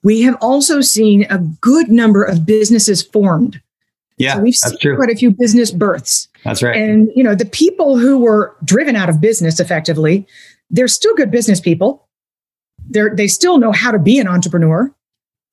We 0.08 0.22
have 0.22 0.38
also 0.40 0.80
seen 0.80 1.28
a 1.30 1.40
good 1.60 1.90
number 1.90 2.24
of 2.24 2.46
businesses 2.46 3.02
formed. 3.02 3.62
Yeah, 4.16 4.36
so 4.36 4.40
we've 4.40 4.56
seen 4.56 4.78
true. 4.80 4.96
quite 4.96 5.10
a 5.10 5.16
few 5.16 5.32
business 5.32 5.70
births. 5.70 6.30
That's 6.46 6.64
right. 6.64 6.78
And 6.78 7.12
you 7.14 7.22
know, 7.22 7.36
the 7.36 7.46
people 7.46 7.98
who 7.98 8.18
were 8.18 8.56
driven 8.64 8.96
out 8.96 9.10
of 9.10 9.20
business 9.20 9.60
effectively, 9.60 10.26
they're 10.70 10.88
still 10.88 11.14
good 11.16 11.30
business 11.30 11.60
people. 11.60 12.08
They're 12.90 13.14
they 13.14 13.28
still 13.28 13.58
know 13.58 13.74
how 13.74 13.92
to 13.92 14.00
be 14.00 14.18
an 14.18 14.30
entrepreneur. 14.30 14.90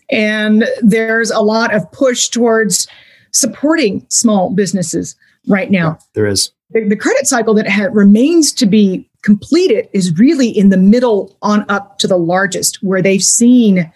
And 0.09 0.69
there's 0.81 1.33
a 1.33 1.41
lot 1.41 1.75
of 1.75 1.91
push 1.91 2.29
towards 2.29 2.87
supporting 3.33 4.07
small 4.09 4.51
businesses 4.55 5.17
right 5.49 5.69
now. 5.69 5.99
There 6.13 6.29
is. 6.29 6.53
The, 6.71 6.89
the 6.89 6.97
credit 6.97 7.27
cycle 7.27 7.55
that 7.55 7.69
ha- 7.69 7.89
remains 7.91 8.53
to 8.53 8.67
be 8.67 9.11
completed 9.23 9.89
is 9.93 10.17
really 10.17 10.49
in 10.49 10.69
the 10.69 10.77
middle 10.77 11.37
on 11.43 11.67
up 11.69 11.99
to 11.99 12.07
the 12.07 12.19
largest, 12.19 12.85
where 12.85 13.03
they've 13.03 13.21
seen 13.21 13.91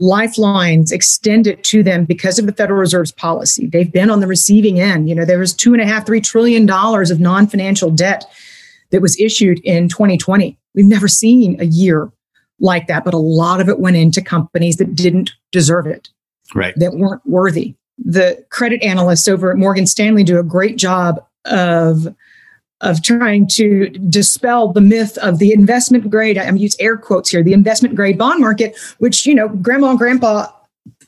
lifelines 0.00 0.90
extended 0.90 1.62
to 1.64 1.82
them 1.82 2.04
because 2.04 2.38
of 2.38 2.46
the 2.46 2.52
Federal 2.52 2.80
Reserve's 2.80 3.12
policy. 3.12 3.66
They've 3.66 3.92
been 3.92 4.10
on 4.10 4.20
the 4.20 4.26
receiving 4.26 4.80
end. 4.80 5.08
You 5.08 5.14
know, 5.14 5.24
there 5.24 5.38
was 5.38 5.54
two 5.54 5.72
and 5.72 5.82
a 5.82 5.86
half, 5.86 6.06
three 6.06 6.20
trillion 6.20 6.66
dollars 6.66 7.10
of 7.10 7.20
non-financial 7.20 7.90
debt 7.90 8.24
that 8.90 9.02
was 9.02 9.18
issued 9.20 9.60
in 9.60 9.88
2020. 9.88 10.58
We've 10.74 10.86
never 10.86 11.06
seen 11.06 11.60
a 11.60 11.64
year 11.64 12.10
like 12.58 12.86
that, 12.88 13.04
but 13.04 13.14
a 13.14 13.18
lot 13.18 13.60
of 13.60 13.68
it 13.68 13.78
went 13.78 13.96
into 13.96 14.20
companies 14.22 14.76
that 14.76 14.94
didn't 14.94 15.32
deserve 15.52 15.86
it, 15.86 16.08
right? 16.54 16.74
That 16.76 16.94
weren't 16.94 17.24
worthy. 17.26 17.74
The 17.98 18.44
credit 18.50 18.82
analysts 18.82 19.28
over 19.28 19.50
at 19.50 19.58
Morgan 19.58 19.86
Stanley 19.86 20.24
do 20.24 20.38
a 20.38 20.42
great 20.42 20.76
job 20.76 21.24
of 21.44 22.14
of 22.80 23.02
trying 23.02 23.46
to 23.46 23.90
dispel 24.08 24.72
the 24.72 24.80
myth 24.80 25.18
of 25.18 25.38
the 25.38 25.52
investment 25.52 26.10
grade 26.10 26.38
i'm 26.38 26.56
use 26.56 26.76
air 26.80 26.96
quotes 26.96 27.30
here 27.30 27.42
the 27.42 27.52
investment 27.52 27.94
grade 27.94 28.18
bond 28.18 28.40
market 28.40 28.76
which 28.98 29.26
you 29.26 29.34
know 29.34 29.48
grandma 29.48 29.90
and 29.90 29.98
grandpa 29.98 30.46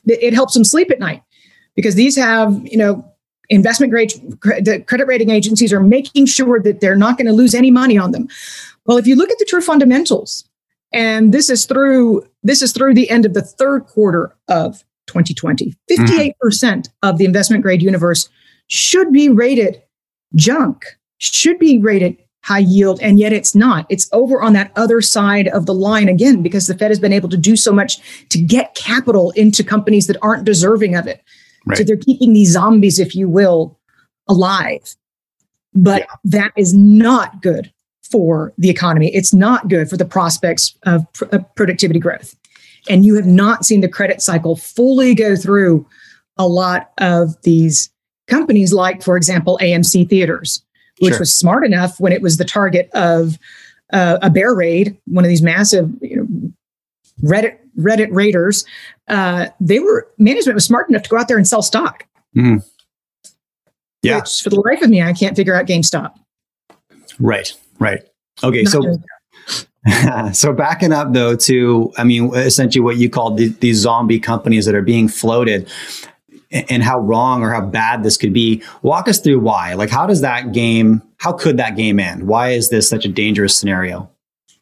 it, 0.05 0.33
helps 0.33 0.53
them 0.53 0.63
sleep 0.63 0.91
at 0.91 0.99
night 0.99 1.23
because 1.75 1.95
these 1.95 2.15
have 2.15 2.59
you 2.65 2.77
know 2.77 3.05
investment 3.49 3.91
grade 3.91 4.11
the 4.41 4.83
credit 4.87 5.07
rating 5.07 5.29
agencies 5.29 5.73
are 5.73 5.81
making 5.81 6.25
sure 6.25 6.59
that 6.61 6.81
they're 6.81 6.95
not 6.95 7.17
going 7.17 7.27
to 7.27 7.33
lose 7.33 7.53
any 7.53 7.71
money 7.71 7.97
on 7.97 8.11
them 8.11 8.27
well 8.85 8.97
if 8.97 9.07
you 9.07 9.15
look 9.15 9.31
at 9.31 9.37
the 9.39 9.45
true 9.45 9.61
fundamentals 9.61 10.47
and 10.91 11.33
this 11.33 11.49
is 11.49 11.65
through 11.65 12.25
this 12.43 12.61
is 12.61 12.71
through 12.71 12.93
the 12.93 13.09
end 13.09 13.25
of 13.25 13.33
the 13.33 13.41
third 13.41 13.85
quarter 13.85 14.35
of 14.47 14.83
2020 15.07 15.73
58% 15.91 16.33
mm. 16.33 16.87
of 17.01 17.17
the 17.17 17.25
investment 17.25 17.63
grade 17.63 17.81
universe 17.81 18.29
should 18.67 19.11
be 19.11 19.29
rated 19.29 19.81
junk 20.35 20.85
should 21.31 21.59
be 21.59 21.77
rated 21.77 22.17
high 22.43 22.59
yield, 22.59 22.99
and 23.01 23.19
yet 23.19 23.31
it's 23.31 23.55
not. 23.55 23.85
It's 23.89 24.09
over 24.11 24.41
on 24.41 24.53
that 24.53 24.71
other 24.75 25.01
side 25.01 25.47
of 25.47 25.65
the 25.65 25.73
line 25.73 26.09
again 26.09 26.43
because 26.43 26.67
the 26.67 26.77
Fed 26.77 26.91
has 26.91 26.99
been 26.99 27.13
able 27.13 27.29
to 27.29 27.37
do 27.37 27.55
so 27.55 27.71
much 27.71 28.27
to 28.29 28.41
get 28.41 28.75
capital 28.75 29.31
into 29.31 29.63
companies 29.63 30.07
that 30.07 30.17
aren't 30.21 30.43
deserving 30.43 30.95
of 30.95 31.07
it. 31.07 31.23
Right. 31.65 31.77
So 31.77 31.85
they're 31.85 31.95
keeping 31.95 32.33
these 32.33 32.51
zombies, 32.51 32.99
if 32.99 33.15
you 33.15 33.29
will, 33.29 33.79
alive. 34.27 34.95
But 35.73 36.01
yeah. 36.01 36.15
that 36.25 36.51
is 36.57 36.73
not 36.73 37.41
good 37.41 37.71
for 38.11 38.53
the 38.57 38.69
economy. 38.69 39.09
It's 39.15 39.33
not 39.33 39.69
good 39.69 39.89
for 39.89 39.95
the 39.95 40.05
prospects 40.05 40.77
of, 40.83 41.11
pr- 41.13 41.25
of 41.31 41.55
productivity 41.55 41.99
growth. 41.99 42.35
And 42.89 43.05
you 43.05 43.15
have 43.15 43.25
not 43.25 43.63
seen 43.63 43.79
the 43.79 43.87
credit 43.87 44.21
cycle 44.21 44.57
fully 44.57 45.15
go 45.15 45.37
through 45.37 45.87
a 46.37 46.47
lot 46.47 46.91
of 46.97 47.41
these 47.43 47.89
companies, 48.27 48.73
like, 48.73 49.01
for 49.01 49.15
example, 49.15 49.57
AMC 49.61 50.09
Theaters, 50.09 50.63
which 50.99 51.13
sure. 51.13 51.19
was 51.19 51.37
smart 51.37 51.65
enough 51.65 51.99
when 51.99 52.13
it 52.13 52.21
was 52.21 52.37
the 52.37 52.45
target 52.45 52.89
of 52.93 53.37
uh, 53.91 54.17
a 54.21 54.29
bear 54.29 54.53
raid, 54.53 54.97
one 55.05 55.23
of 55.23 55.29
these 55.29 55.41
massive, 55.41 55.89
you 56.01 56.15
know, 56.15 56.27
Reddit 57.21 57.57
Reddit 57.77 58.09
raiders. 58.11 58.65
Uh, 59.07 59.47
they 59.59 59.79
were 59.79 60.07
management 60.17 60.55
was 60.55 60.65
smart 60.65 60.89
enough 60.89 61.03
to 61.03 61.09
go 61.09 61.17
out 61.17 61.27
there 61.27 61.37
and 61.37 61.47
sell 61.47 61.61
stock. 61.61 62.05
Mm. 62.35 62.63
Yeah. 64.01 64.17
Which, 64.17 64.41
for 64.41 64.49
the 64.49 64.59
life 64.59 64.81
of 64.81 64.89
me, 64.89 65.01
I 65.01 65.13
can't 65.13 65.35
figure 65.35 65.55
out 65.55 65.65
GameStop. 65.65 66.13
Right. 67.19 67.53
Right. 67.79 68.01
Okay. 68.43 68.63
Not 68.63 68.71
so. 68.71 68.97
so 70.33 70.53
backing 70.53 70.91
up 70.93 71.13
though 71.13 71.35
to, 71.35 71.91
I 71.97 72.03
mean, 72.03 72.33
essentially 72.35 72.81
what 72.81 72.97
you 72.97 73.09
called 73.09 73.37
the, 73.37 73.47
these 73.47 73.77
zombie 73.77 74.19
companies 74.19 74.65
that 74.65 74.75
are 74.75 74.81
being 74.81 75.07
floated 75.07 75.69
and 76.53 76.83
how 76.83 76.99
wrong 76.99 77.41
or 77.41 77.51
how 77.51 77.61
bad 77.61 78.03
this 78.03 78.17
could 78.17 78.33
be. 78.33 78.61
Walk 78.81 79.07
us 79.07 79.19
through 79.19 79.39
why. 79.39 79.73
Like, 79.73 79.89
how 79.89 80.05
does 80.05 80.21
that 80.21 80.51
game, 80.53 81.01
how 81.17 81.33
could 81.33 81.57
that 81.57 81.75
game 81.75 81.99
end? 81.99 82.27
Why 82.27 82.49
is 82.49 82.69
this 82.69 82.87
such 82.87 83.05
a 83.05 83.09
dangerous 83.09 83.55
scenario? 83.55 84.09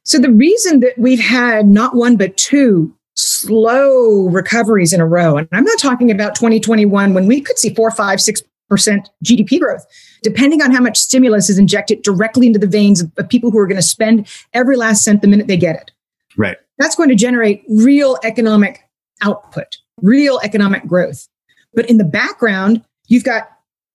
So, 0.04 0.18
the 0.18 0.32
reason 0.32 0.80
that 0.80 0.98
we've 0.98 1.20
had 1.20 1.68
not 1.68 1.96
one, 1.96 2.18
but 2.18 2.36
two 2.38 2.96
slow 3.16 4.30
recoveries 4.30 4.94
in 4.94 5.02
a 5.02 5.06
row, 5.06 5.38
and 5.38 5.48
I'm 5.52 5.64
not 5.64 5.80
talking 5.80 6.10
about 6.10 6.34
2021 6.36 7.14
when 7.14 7.28
we 7.28 7.42
could 7.42 7.60
see 7.60 7.74
four, 7.74 7.92
five, 7.92 8.20
six 8.20 8.42
percent 8.72 9.10
GDP 9.24 9.60
growth, 9.60 9.86
depending 10.24 10.62
on 10.62 10.72
how 10.72 10.80
much 10.80 10.98
stimulus 10.98 11.50
is 11.50 11.60
injected 11.60 12.02
directly 12.04 12.48
into 12.48 12.58
the 12.58 12.68
veins 12.68 13.02
of, 13.02 13.12
of 13.18 13.28
people 13.28 13.52
who 13.52 13.58
are 13.60 13.68
going 13.68 13.76
to 13.76 13.84
spend 13.84 14.28
every 14.54 14.78
last 14.78 15.04
cent 15.04 15.22
the 15.22 15.28
minute 15.28 15.48
they 15.48 15.58
get 15.58 15.76
it. 15.76 15.92
Right. 16.38 16.58
That's 16.78 16.96
going 16.96 17.10
to 17.10 17.16
generate 17.16 17.64
real 17.68 18.18
economic 18.24 18.88
output, 19.22 19.78
real 20.02 20.40
economic 20.42 20.88
growth. 20.88 21.28
But 21.74 21.90
in 21.90 21.98
the 21.98 22.04
background, 22.04 22.84
you've 23.08 23.24
got 23.24 23.50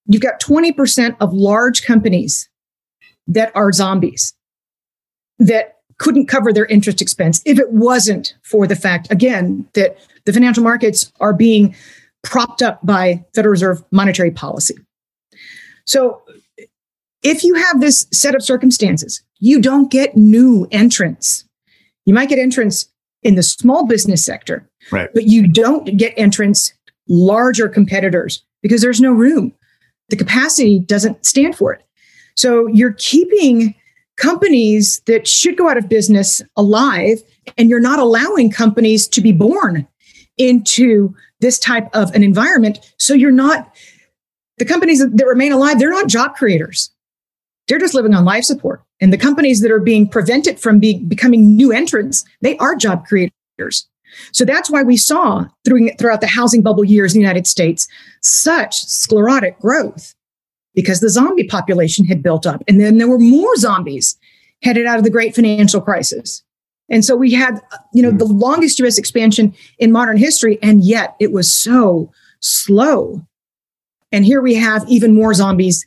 you've 0.05 0.21
got 0.21 0.39
20% 0.39 1.17
of 1.19 1.33
large 1.33 1.83
companies 1.83 2.49
that 3.27 3.51
are 3.55 3.73
zombies 3.73 4.33
that 5.37 5.75
couldn't 5.97 6.27
cover 6.27 6.53
their 6.53 6.65
interest 6.67 7.01
expense 7.01 7.41
if 7.45 7.59
it 7.59 7.71
wasn't 7.71 8.35
for 8.43 8.67
the 8.67 8.75
fact 8.75 9.11
again 9.11 9.67
that 9.73 9.97
the 10.25 10.33
financial 10.33 10.63
markets 10.63 11.11
are 11.19 11.33
being 11.33 11.75
propped 12.23 12.61
up 12.61 12.79
by 12.85 13.23
Federal 13.33 13.51
Reserve 13.51 13.83
monetary 13.91 14.31
policy. 14.31 14.75
So 15.85 16.21
if 17.23 17.43
you 17.43 17.55
have 17.55 17.81
this 17.81 18.07
set 18.11 18.35
of 18.35 18.43
circumstances, 18.43 19.21
you 19.39 19.61
don't 19.61 19.91
get 19.91 20.15
new 20.15 20.67
entrants. 20.71 21.45
You 22.05 22.13
might 22.13 22.29
get 22.29 22.39
entrants 22.39 22.89
in 23.23 23.35
the 23.35 23.43
small 23.43 23.85
business 23.85 24.23
sector, 24.23 24.69
right. 24.91 25.09
but 25.13 25.23
you 25.23 25.47
don't 25.47 25.97
get 25.97 26.13
entrants 26.17 26.73
larger 27.07 27.69
competitors 27.69 28.43
because 28.61 28.81
there's 28.81 29.01
no 29.01 29.11
room. 29.11 29.53
The 30.09 30.15
capacity 30.15 30.79
doesn't 30.79 31.25
stand 31.25 31.55
for 31.55 31.73
it. 31.73 31.83
So 32.35 32.67
you're 32.67 32.93
keeping 32.93 33.75
companies 34.17 35.01
that 35.05 35.27
should 35.27 35.57
go 35.57 35.69
out 35.69 35.77
of 35.77 35.89
business 35.89 36.41
alive, 36.55 37.21
and 37.57 37.69
you're 37.69 37.79
not 37.79 37.99
allowing 37.99 38.51
companies 38.51 39.07
to 39.09 39.21
be 39.21 39.31
born 39.31 39.87
into 40.37 41.13
this 41.39 41.59
type 41.59 41.87
of 41.93 42.13
an 42.15 42.23
environment. 42.23 42.79
So 42.97 43.13
you're 43.13 43.31
not, 43.31 43.73
the 44.57 44.65
companies 44.65 45.05
that 45.05 45.25
remain 45.25 45.51
alive, 45.51 45.77
they're 45.77 45.91
not 45.91 46.07
job 46.07 46.35
creators. 46.35 46.89
They're 47.67 47.79
just 47.79 47.93
living 47.93 48.13
on 48.13 48.25
life 48.25 48.43
support. 48.43 48.81
And 48.99 49.13
the 49.13 49.17
companies 49.17 49.61
that 49.61 49.71
are 49.71 49.79
being 49.79 50.07
prevented 50.07 50.59
from 50.59 50.79
be, 50.79 50.99
becoming 51.03 51.55
new 51.55 51.71
entrants, 51.71 52.25
they 52.41 52.57
are 52.57 52.75
job 52.75 53.05
creators. 53.05 53.87
So 54.31 54.45
that's 54.45 54.69
why 54.69 54.83
we 54.83 54.97
saw 54.97 55.45
through, 55.65 55.89
throughout 55.99 56.21
the 56.21 56.27
housing 56.27 56.61
bubble 56.61 56.83
years 56.83 57.13
in 57.13 57.19
the 57.19 57.23
United 57.27 57.47
States 57.47 57.87
such 58.21 58.83
sclerotic 58.85 59.59
growth 59.59 60.15
because 60.73 60.99
the 60.99 61.09
zombie 61.09 61.47
population 61.47 62.05
had 62.05 62.21
built 62.21 62.45
up. 62.45 62.63
And 62.67 62.79
then 62.79 62.97
there 62.97 63.07
were 63.07 63.19
more 63.19 63.55
zombies 63.55 64.17
headed 64.61 64.85
out 64.85 64.97
of 64.97 65.03
the 65.03 65.09
great 65.09 65.35
financial 65.35 65.81
crisis. 65.81 66.43
And 66.89 67.03
so 67.03 67.15
we 67.15 67.33
had, 67.33 67.59
you 67.93 68.01
know, 68.01 68.11
hmm. 68.11 68.17
the 68.17 68.25
longest 68.25 68.79
US 68.79 68.97
expansion 68.97 69.53
in 69.79 69.91
modern 69.91 70.17
history, 70.17 70.57
and 70.61 70.83
yet 70.83 71.15
it 71.19 71.31
was 71.31 71.53
so 71.53 72.11
slow. 72.39 73.21
And 74.11 74.25
here 74.25 74.41
we 74.41 74.55
have 74.55 74.87
even 74.87 75.13
more 75.13 75.33
zombies 75.33 75.85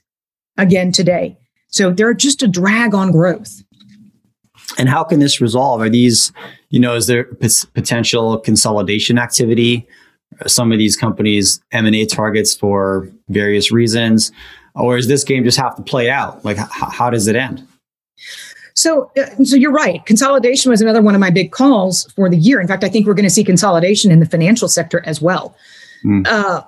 again 0.58 0.92
today. 0.92 1.38
So 1.68 1.90
they're 1.90 2.14
just 2.14 2.42
a 2.42 2.48
drag 2.48 2.94
on 2.94 3.12
growth. 3.12 3.62
And 4.76 4.88
how 4.88 5.04
can 5.04 5.20
this 5.20 5.40
resolve? 5.40 5.80
Are 5.80 5.88
these, 5.88 6.32
you 6.70 6.80
know, 6.80 6.94
is 6.94 7.06
there 7.06 7.24
p- 7.24 7.48
potential 7.74 8.38
consolidation 8.38 9.18
activity? 9.18 9.86
Some 10.46 10.72
of 10.72 10.78
these 10.78 10.96
companies 10.96 11.60
M&A 11.72 12.06
targets 12.06 12.54
for 12.54 13.10
various 13.28 13.70
reasons, 13.72 14.32
or 14.74 14.96
is 14.96 15.08
this 15.08 15.24
game 15.24 15.44
just 15.44 15.58
have 15.58 15.76
to 15.76 15.82
play 15.82 16.08
out? 16.08 16.44
Like, 16.44 16.58
h- 16.58 16.66
how 16.70 17.10
does 17.10 17.26
it 17.26 17.36
end? 17.36 17.66
So, 18.74 19.10
uh, 19.18 19.44
so 19.44 19.56
you're 19.56 19.72
right. 19.72 20.04
Consolidation 20.06 20.70
was 20.70 20.80
another 20.80 21.02
one 21.02 21.14
of 21.14 21.20
my 21.20 21.30
big 21.30 21.50
calls 21.50 22.10
for 22.12 22.30
the 22.30 22.36
year. 22.36 22.60
In 22.60 22.68
fact, 22.68 22.84
I 22.84 22.88
think 22.88 23.06
we're 23.06 23.14
going 23.14 23.24
to 23.24 23.30
see 23.30 23.44
consolidation 23.44 24.10
in 24.10 24.20
the 24.20 24.26
financial 24.26 24.68
sector 24.68 25.02
as 25.04 25.20
well. 25.20 25.54
Mm. 26.04 26.26
Uh, 26.26 26.62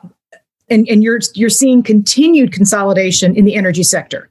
and 0.69 0.88
and 0.88 1.03
you're 1.03 1.21
you're 1.35 1.51
seeing 1.51 1.83
continued 1.83 2.53
consolidation 2.53 3.37
in 3.37 3.45
the 3.45 3.55
energy 3.55 3.83
sector. 3.83 4.31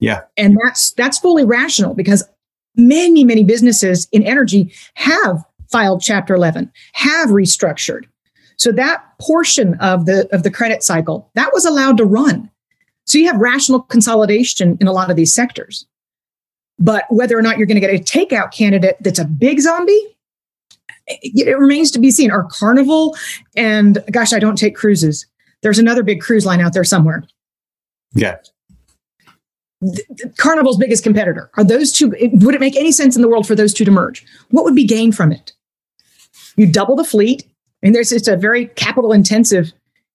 Yeah, 0.00 0.22
and 0.36 0.56
that's 0.64 0.92
that's 0.92 1.18
fully 1.18 1.44
rational 1.44 1.94
because 1.94 2.22
many 2.78 3.24
many 3.24 3.44
businesses 3.44 4.08
in 4.12 4.22
energy 4.22 4.72
have 4.94 5.44
filed 5.70 6.00
Chapter 6.00 6.34
11, 6.34 6.72
have 6.94 7.28
restructured. 7.28 8.04
So 8.56 8.72
that 8.72 9.04
portion 9.20 9.74
of 9.74 10.06
the 10.06 10.28
of 10.34 10.42
the 10.42 10.50
credit 10.50 10.82
cycle 10.82 11.30
that 11.34 11.52
was 11.52 11.64
allowed 11.64 11.96
to 11.98 12.04
run. 12.04 12.50
So 13.04 13.18
you 13.18 13.26
have 13.26 13.36
rational 13.36 13.80
consolidation 13.80 14.76
in 14.80 14.86
a 14.86 14.92
lot 14.92 15.10
of 15.10 15.16
these 15.16 15.34
sectors. 15.34 15.86
But 16.78 17.04
whether 17.10 17.36
or 17.36 17.42
not 17.42 17.58
you're 17.58 17.66
going 17.66 17.80
to 17.80 17.86
get 17.86 17.90
a 17.90 18.02
takeout 18.02 18.52
candidate 18.52 18.96
that's 19.00 19.18
a 19.18 19.24
big 19.24 19.60
zombie, 19.60 20.16
it 21.06 21.58
remains 21.58 21.90
to 21.92 21.98
be 21.98 22.10
seen. 22.10 22.30
Are 22.30 22.44
Carnival 22.44 23.16
and 23.56 24.02
gosh, 24.10 24.32
I 24.32 24.38
don't 24.38 24.56
take 24.56 24.76
cruises. 24.76 25.26
There's 25.62 25.78
another 25.78 26.02
big 26.02 26.20
cruise 26.20 26.46
line 26.46 26.60
out 26.60 26.72
there 26.72 26.84
somewhere. 26.84 27.24
Yeah. 28.14 28.36
Carnival's 30.36 30.76
biggest 30.76 31.04
competitor. 31.04 31.50
Are 31.56 31.64
those 31.64 31.92
two? 31.92 32.12
Would 32.32 32.54
it 32.54 32.60
make 32.60 32.76
any 32.76 32.92
sense 32.92 33.14
in 33.16 33.22
the 33.22 33.28
world 33.28 33.46
for 33.46 33.54
those 33.54 33.72
two 33.72 33.84
to 33.84 33.90
merge? 33.90 34.24
What 34.50 34.64
would 34.64 34.74
be 34.74 34.84
gained 34.84 35.16
from 35.16 35.30
it? 35.30 35.52
You 36.56 36.66
double 36.66 36.96
the 36.96 37.04
fleet, 37.04 37.44
and 37.82 37.94
there's 37.94 38.10
it's 38.10 38.28
a 38.28 38.36
very 38.36 38.66
capital 38.66 39.12
intensive 39.12 39.72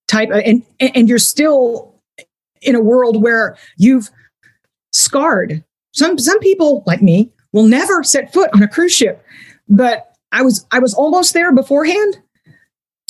type, 0.08 0.30
uh, 0.30 0.40
and 0.40 0.64
and 0.80 1.08
you're 1.08 1.20
still 1.20 1.96
in 2.62 2.76
a 2.76 2.82
world 2.82 3.22
where 3.22 3.58
you've 3.78 4.10
scarred 4.92 5.64
some 5.94 6.18
some 6.18 6.40
people 6.40 6.84
like 6.86 7.02
me 7.02 7.32
will 7.52 7.68
never 7.68 8.04
set 8.04 8.34
foot 8.34 8.50
on 8.54 8.64
a 8.64 8.68
cruise 8.68 8.92
ship, 8.92 9.24
but 9.70 10.16
I 10.32 10.42
was 10.42 10.66
I 10.72 10.80
was 10.80 10.94
almost 10.94 11.34
there 11.34 11.54
beforehand. 11.54 12.20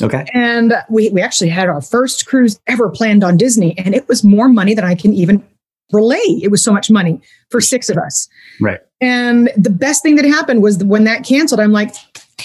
Okay. 0.02 0.26
And 0.34 0.74
we 0.90 1.10
we 1.10 1.22
actually 1.22 1.50
had 1.50 1.70
our 1.70 1.82
first 1.82 2.26
cruise 2.26 2.60
ever 2.68 2.90
planned 2.90 3.24
on 3.24 3.38
Disney, 3.38 3.78
and 3.78 3.96
it 3.96 4.08
was 4.08 4.24
more 4.24 4.50
money 4.50 4.74
than 4.74 4.86
I 4.86 4.96
can 4.96 5.14
even 5.14 5.44
relay. 5.92 6.40
It 6.42 6.50
was 6.50 6.64
so 6.64 6.72
much 6.72 6.90
money 6.90 7.22
for 7.50 7.62
six 7.62 7.90
of 7.90 7.98
us. 7.98 8.28
Right. 8.60 8.80
And 9.02 9.50
the 9.58 9.70
best 9.70 10.02
thing 10.02 10.16
that 10.16 10.26
happened 10.26 10.64
was 10.64 10.84
when 10.84 11.04
that 11.04 11.26
canceled, 11.26 11.60
I'm 11.60 11.72
like, 11.72 11.94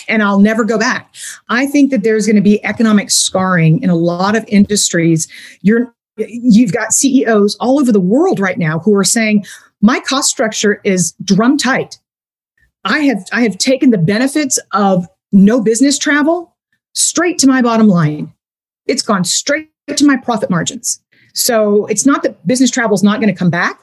and 0.08 0.22
I'll 0.22 0.40
never 0.40 0.64
go 0.64 0.78
back. 0.78 1.14
I 1.48 1.66
think 1.66 1.90
that 1.90 2.02
there's 2.02 2.26
going 2.26 2.36
to 2.36 2.42
be 2.42 2.64
economic 2.64 3.10
scarring 3.10 3.82
in 3.82 3.90
a 3.90 3.94
lot 3.94 4.36
of 4.36 4.44
industries. 4.48 5.28
You're 5.62 5.94
you've 6.16 6.72
got 6.72 6.92
CEOs 6.92 7.56
all 7.60 7.78
over 7.78 7.92
the 7.92 8.00
world 8.00 8.40
right 8.40 8.58
now 8.58 8.80
who 8.80 8.94
are 8.96 9.04
saying, 9.04 9.46
my 9.80 10.00
cost 10.00 10.28
structure 10.28 10.80
is 10.82 11.12
drum 11.22 11.56
tight. 11.56 11.98
I 12.84 13.00
have 13.00 13.24
I 13.32 13.42
have 13.42 13.58
taken 13.58 13.90
the 13.90 13.98
benefits 13.98 14.58
of 14.72 15.06
no 15.32 15.60
business 15.60 15.98
travel 15.98 16.56
straight 16.94 17.38
to 17.38 17.46
my 17.46 17.62
bottom 17.62 17.86
line. 17.86 18.32
It's 18.86 19.02
gone 19.02 19.24
straight 19.24 19.70
to 19.94 20.06
my 20.06 20.16
profit 20.16 20.50
margins. 20.50 21.00
So 21.38 21.86
it's 21.86 22.04
not 22.04 22.24
that 22.24 22.44
business 22.46 22.70
travel 22.70 22.94
is 22.94 23.02
not 23.04 23.20
going 23.20 23.32
to 23.32 23.38
come 23.38 23.50
back, 23.50 23.80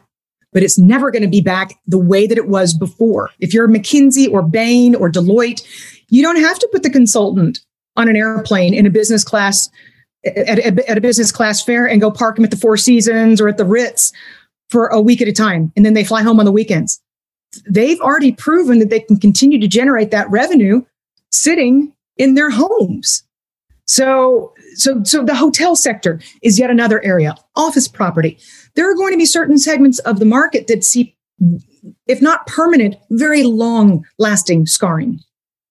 but 0.51 0.61
it's 0.61 0.77
never 0.77 1.09
going 1.09 1.21
to 1.21 1.29
be 1.29 1.41
back 1.41 1.73
the 1.87 1.97
way 1.97 2.27
that 2.27 2.37
it 2.37 2.49
was 2.49 2.73
before. 2.73 3.29
If 3.39 3.53
you're 3.53 3.67
McKinsey 3.67 4.29
or 4.29 4.41
Bain 4.41 4.93
or 4.93 5.09
Deloitte, 5.09 5.65
you 6.09 6.21
don't 6.21 6.35
have 6.35 6.59
to 6.59 6.69
put 6.71 6.83
the 6.83 6.89
consultant 6.89 7.59
on 7.95 8.09
an 8.09 8.17
airplane 8.17 8.73
in 8.73 8.85
a 8.85 8.89
business 8.89 9.23
class 9.23 9.69
at, 10.25 10.59
at, 10.59 10.79
at 10.79 10.97
a 10.97 11.01
business 11.01 11.31
class 11.31 11.63
fare 11.63 11.87
and 11.87 12.01
go 12.01 12.11
park 12.11 12.35
them 12.35 12.43
at 12.43 12.51
the 12.51 12.57
Four 12.57 12.75
Seasons 12.75 13.39
or 13.39 13.47
at 13.47 13.57
the 13.57 13.65
Ritz 13.65 14.11
for 14.69 14.87
a 14.87 14.99
week 14.99 15.21
at 15.21 15.27
a 15.29 15.33
time 15.33 15.71
and 15.77 15.85
then 15.85 15.93
they 15.93 16.03
fly 16.03 16.23
home 16.23 16.39
on 16.39 16.45
the 16.45 16.51
weekends. 16.51 17.01
They've 17.69 18.01
already 18.01 18.33
proven 18.33 18.79
that 18.79 18.89
they 18.89 18.99
can 18.99 19.17
continue 19.17 19.59
to 19.59 19.67
generate 19.67 20.11
that 20.11 20.29
revenue 20.29 20.83
sitting 21.31 21.93
in 22.17 22.33
their 22.33 22.49
homes. 22.49 23.23
So, 23.85 24.53
so, 24.75 25.03
so 25.03 25.23
the 25.23 25.35
hotel 25.35 25.75
sector 25.75 26.19
is 26.41 26.59
yet 26.59 26.69
another 26.69 27.03
area. 27.03 27.35
Office 27.55 27.87
property. 27.87 28.37
There 28.75 28.89
are 28.89 28.95
going 28.95 29.13
to 29.13 29.17
be 29.17 29.25
certain 29.25 29.57
segments 29.57 29.99
of 29.99 30.19
the 30.19 30.25
market 30.25 30.67
that 30.67 30.83
see, 30.83 31.15
if 32.07 32.21
not 32.21 32.47
permanent, 32.47 32.95
very 33.11 33.43
long 33.43 34.05
lasting 34.17 34.65
scarring. 34.65 35.19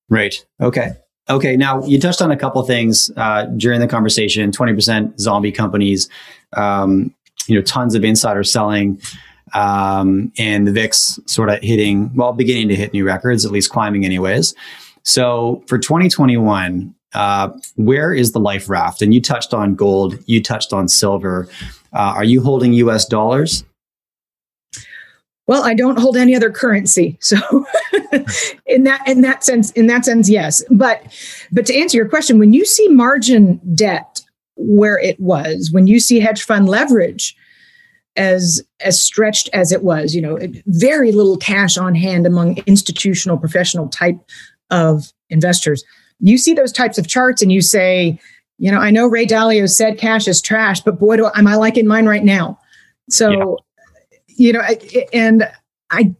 Right. 0.08 0.44
Okay. 0.60 0.92
Okay. 1.28 1.56
Now 1.56 1.82
you 1.84 1.98
touched 1.98 2.22
on 2.22 2.30
a 2.30 2.36
couple 2.36 2.62
things 2.62 3.10
uh, 3.16 3.46
during 3.56 3.80
the 3.80 3.88
conversation. 3.88 4.52
Twenty 4.52 4.74
percent 4.74 5.18
zombie 5.18 5.52
companies. 5.52 6.08
Um, 6.52 7.14
you 7.46 7.56
know, 7.56 7.62
tons 7.62 7.94
of 7.94 8.04
insider 8.04 8.44
selling. 8.44 9.00
Um, 9.54 10.32
and 10.38 10.66
the 10.66 10.72
VIX 10.72 11.20
sort 11.26 11.48
of 11.48 11.60
hitting, 11.62 12.14
well, 12.14 12.32
beginning 12.32 12.68
to 12.68 12.76
hit 12.76 12.92
new 12.92 13.04
records, 13.04 13.44
at 13.44 13.52
least 13.52 13.70
climbing 13.70 14.04
anyways. 14.04 14.54
So 15.04 15.62
for 15.66 15.78
2021, 15.78 16.94
uh, 17.14 17.50
where 17.76 18.12
is 18.12 18.32
the 18.32 18.40
life 18.40 18.68
raft? 18.68 19.02
And 19.02 19.14
you 19.14 19.20
touched 19.20 19.54
on 19.54 19.74
gold, 19.74 20.18
you 20.26 20.42
touched 20.42 20.72
on 20.72 20.88
silver. 20.88 21.48
Uh, 21.92 22.14
are 22.16 22.24
you 22.24 22.42
holding 22.42 22.72
US 22.74 23.06
dollars? 23.06 23.64
Well, 25.46 25.62
I 25.62 25.74
don't 25.74 25.98
hold 25.98 26.16
any 26.16 26.34
other 26.34 26.50
currency. 26.50 27.18
So 27.24 27.66
in 28.66 28.84
that 28.84 29.06
in 29.08 29.22
that 29.22 29.42
sense, 29.42 29.70
in 29.72 29.88
that 29.88 30.04
sense, 30.04 30.28
yes. 30.28 30.62
But 30.70 31.02
but 31.52 31.66
to 31.66 31.74
answer 31.74 31.96
your 31.96 32.08
question, 32.08 32.38
when 32.38 32.52
you 32.52 32.64
see 32.64 32.88
margin 32.88 33.60
debt 33.74 34.22
where 34.56 34.98
it 34.98 35.18
was 35.18 35.70
when 35.72 35.86
you 35.86 35.98
see 35.98 36.20
hedge 36.20 36.42
fund 36.42 36.68
leverage 36.68 37.36
as 38.16 38.62
as 38.80 39.00
stretched 39.00 39.48
as 39.52 39.72
it 39.72 39.82
was 39.82 40.14
you 40.14 40.22
know 40.22 40.38
very 40.66 41.10
little 41.10 41.36
cash 41.36 41.76
on 41.76 41.94
hand 41.94 42.26
among 42.26 42.58
institutional 42.66 43.36
professional 43.36 43.88
type 43.88 44.18
of 44.70 45.12
investors 45.30 45.82
you 46.28 46.38
see 46.38 46.54
those 46.54 46.72
types 46.72 46.98
of 46.98 47.06
charts 47.06 47.42
and 47.42 47.52
you 47.52 47.60
say 47.60 48.18
you 48.58 48.70
know 48.70 48.78
i 48.78 48.90
know 48.90 49.06
ray 49.06 49.26
dalio 49.26 49.68
said 49.68 49.98
cash 49.98 50.26
is 50.28 50.40
trash 50.40 50.80
but 50.80 50.98
boy 50.98 51.16
do 51.16 51.26
I, 51.26 51.38
am 51.38 51.46
i 51.46 51.56
liking 51.56 51.86
mine 51.86 52.06
right 52.06 52.24
now 52.24 52.58
so 53.10 53.58
yeah. 54.08 54.18
you 54.28 54.52
know 54.52 54.62
and 55.12 55.50
i 55.90 56.14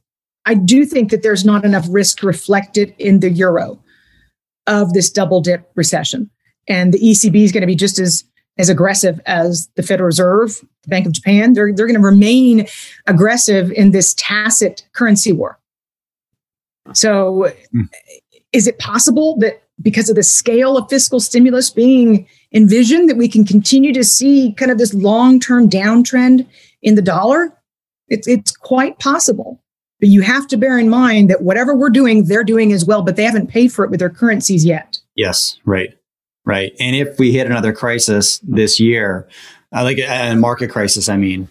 i 0.46 0.54
do 0.54 0.84
think 0.84 1.10
that 1.10 1.22
there's 1.22 1.44
not 1.44 1.64
enough 1.64 1.86
risk 1.88 2.22
reflected 2.22 2.94
in 2.98 3.20
the 3.20 3.30
euro 3.30 3.78
of 4.66 4.92
this 4.92 5.10
double 5.10 5.40
dip 5.40 5.70
recession 5.74 6.30
and 6.68 6.92
the 6.92 6.98
ECB 6.98 7.44
is 7.44 7.52
going 7.52 7.62
to 7.62 7.66
be 7.66 7.74
just 7.74 7.98
as 7.98 8.24
as 8.56 8.68
aggressive 8.68 9.20
as 9.26 9.68
the 9.74 9.82
Federal 9.82 10.06
Reserve, 10.06 10.60
the 10.84 10.88
Bank 10.88 11.06
of 11.06 11.12
Japan. 11.12 11.54
They're 11.54 11.72
they're 11.72 11.86
going 11.86 12.00
to 12.00 12.06
remain 12.06 12.66
aggressive 13.06 13.72
in 13.72 13.90
this 13.90 14.14
tacit 14.14 14.86
currency 14.92 15.32
war. 15.32 15.58
So, 16.92 17.50
mm. 17.74 17.88
is 18.52 18.66
it 18.66 18.78
possible 18.78 19.36
that 19.38 19.62
because 19.82 20.08
of 20.08 20.16
the 20.16 20.22
scale 20.22 20.76
of 20.76 20.88
fiscal 20.88 21.20
stimulus 21.20 21.70
being 21.70 22.26
envisioned, 22.52 23.08
that 23.08 23.16
we 23.16 23.28
can 23.28 23.44
continue 23.44 23.92
to 23.92 24.04
see 24.04 24.52
kind 24.54 24.70
of 24.70 24.78
this 24.78 24.94
long 24.94 25.40
term 25.40 25.68
downtrend 25.68 26.46
in 26.82 26.94
the 26.94 27.02
dollar? 27.02 27.56
It's 28.08 28.28
it's 28.28 28.56
quite 28.56 28.98
possible. 28.98 29.60
But 30.00 30.08
you 30.08 30.22
have 30.22 30.46
to 30.48 30.56
bear 30.56 30.78
in 30.78 30.90
mind 30.90 31.30
that 31.30 31.42
whatever 31.42 31.74
we're 31.74 31.88
doing, 31.88 32.24
they're 32.24 32.44
doing 32.44 32.72
as 32.72 32.84
well, 32.84 33.02
but 33.02 33.16
they 33.16 33.24
haven't 33.24 33.46
paid 33.46 33.72
for 33.72 33.84
it 33.84 33.90
with 33.90 34.00
their 34.00 34.10
currencies 34.10 34.64
yet. 34.64 34.98
Yes, 35.14 35.58
right 35.64 35.94
right? 36.44 36.72
And 36.78 36.94
if 36.94 37.18
we 37.18 37.32
hit 37.32 37.46
another 37.46 37.72
crisis 37.72 38.38
this 38.42 38.78
year, 38.78 39.28
uh, 39.74 39.82
like 39.82 39.98
a 39.98 40.34
market 40.34 40.70
crisis, 40.70 41.08
I 41.08 41.16
mean, 41.16 41.48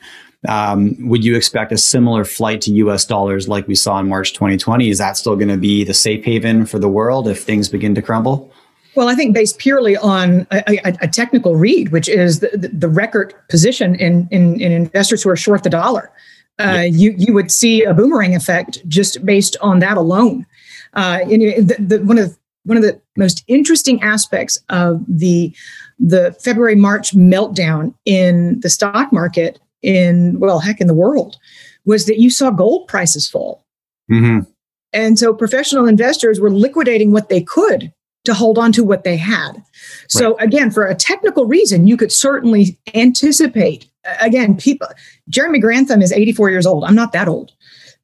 um, 0.47 0.95
would 1.07 1.23
you 1.23 1.35
expect 1.35 1.71
a 1.71 1.77
similar 1.77 2.25
flight 2.25 2.61
to 2.61 2.71
US 2.73 3.05
dollars 3.05 3.47
like 3.47 3.67
we 3.67 3.75
saw 3.75 3.99
in 3.99 4.09
March 4.09 4.33
2020? 4.33 4.89
Is 4.89 4.97
that 4.97 5.17
still 5.17 5.35
going 5.35 5.49
to 5.49 5.57
be 5.57 5.83
the 5.83 5.93
safe 5.93 6.23
haven 6.23 6.65
for 6.65 6.79
the 6.79 6.89
world 6.89 7.27
if 7.27 7.43
things 7.43 7.69
begin 7.69 7.95
to 7.95 8.01
crumble? 8.01 8.51
Well, 8.95 9.09
I 9.09 9.15
think 9.15 9.33
based 9.33 9.57
purely 9.57 9.97
on 9.97 10.45
a, 10.51 10.63
a, 10.67 10.97
a 11.01 11.07
technical 11.07 11.55
read, 11.55 11.89
which 11.91 12.07
is 12.07 12.41
the, 12.41 12.71
the, 12.71 12.87
record 12.87 13.33
position 13.49 13.95
in, 13.95 14.27
in, 14.29 14.61
in, 14.61 14.71
investors 14.71 15.23
who 15.23 15.31
are 15.31 15.35
short 15.35 15.63
the 15.63 15.69
dollar, 15.71 16.11
uh, 16.59 16.83
you, 16.87 17.15
you 17.17 17.33
would 17.33 17.51
see 17.51 17.83
a 17.83 17.91
boomerang 17.91 18.35
effect 18.35 18.87
just 18.87 19.25
based 19.25 19.57
on 19.61 19.79
that 19.79 19.97
alone. 19.97 20.45
Uh, 20.93 21.19
the, 21.25 21.75
the, 21.79 21.99
one 22.03 22.19
of 22.19 22.29
the 22.29 22.37
one 22.65 22.77
of 22.77 22.83
the 22.83 22.99
most 23.17 23.43
interesting 23.47 24.01
aspects 24.01 24.57
of 24.69 25.03
the 25.07 25.53
the 25.99 26.33
February 26.41 26.75
March 26.75 27.13
meltdown 27.13 27.93
in 28.05 28.59
the 28.61 28.69
stock 28.69 29.11
market 29.11 29.59
in 29.83 30.39
well 30.39 30.59
heck 30.59 30.81
in 30.81 30.87
the 30.87 30.93
world 30.93 31.37
was 31.85 32.05
that 32.05 32.19
you 32.19 32.29
saw 32.29 32.49
gold 32.49 32.87
prices 32.87 33.29
fall. 33.29 33.65
Mm-hmm. 34.11 34.49
And 34.93 35.19
so 35.19 35.33
professional 35.33 35.87
investors 35.87 36.39
were 36.39 36.51
liquidating 36.51 37.11
what 37.11 37.29
they 37.29 37.41
could 37.41 37.91
to 38.25 38.33
hold 38.33 38.57
on 38.57 38.71
to 38.71 38.83
what 38.83 39.03
they 39.03 39.17
had. 39.17 39.61
So 40.07 40.35
right. 40.35 40.47
again, 40.47 40.71
for 40.71 40.85
a 40.85 40.95
technical 40.95 41.45
reason, 41.45 41.87
you 41.87 41.97
could 41.97 42.11
certainly 42.11 42.79
anticipate. 42.93 43.89
Again, 44.21 44.55
people. 44.55 44.87
Jeremy 45.29 45.59
Grantham 45.59 46.01
is 46.01 46.11
84 46.11 46.49
years 46.49 46.65
old. 46.65 46.85
I'm 46.85 46.95
not 46.95 47.11
that 47.11 47.27
old. 47.27 47.51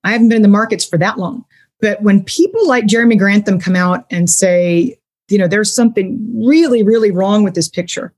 I 0.03 0.11
haven't 0.11 0.29
been 0.29 0.37
in 0.37 0.41
the 0.41 0.47
markets 0.47 0.85
for 0.85 0.97
that 0.97 1.17
long. 1.17 1.45
But 1.81 2.01
when 2.01 2.23
people 2.23 2.67
like 2.67 2.85
Jeremy 2.85 3.15
Grantham 3.15 3.59
come 3.59 3.75
out 3.75 4.05
and 4.09 4.29
say, 4.29 4.97
you 5.29 5.37
know, 5.37 5.47
there's 5.47 5.73
something 5.73 6.19
really, 6.35 6.83
really 6.83 7.11
wrong 7.11 7.43
with 7.43 7.53
this 7.53 7.69
picture, 7.69 8.13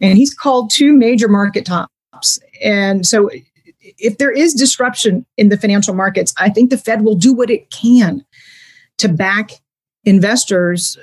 and 0.00 0.18
he's 0.18 0.34
called 0.34 0.70
two 0.70 0.92
major 0.92 1.28
market 1.28 1.64
And 2.62 3.06
so 3.06 3.30
if 3.82 4.18
there 4.18 4.30
is 4.30 4.54
disruption 4.54 5.24
in 5.36 5.48
the 5.48 5.56
financial 5.56 5.94
markets, 5.94 6.34
I 6.38 6.50
think 6.50 6.70
the 6.70 6.78
Fed 6.78 7.02
will 7.02 7.14
do 7.14 7.32
what 7.32 7.50
it 7.50 7.70
can 7.70 8.24
to 8.98 9.08
back 9.08 9.52
investors. 10.04 10.98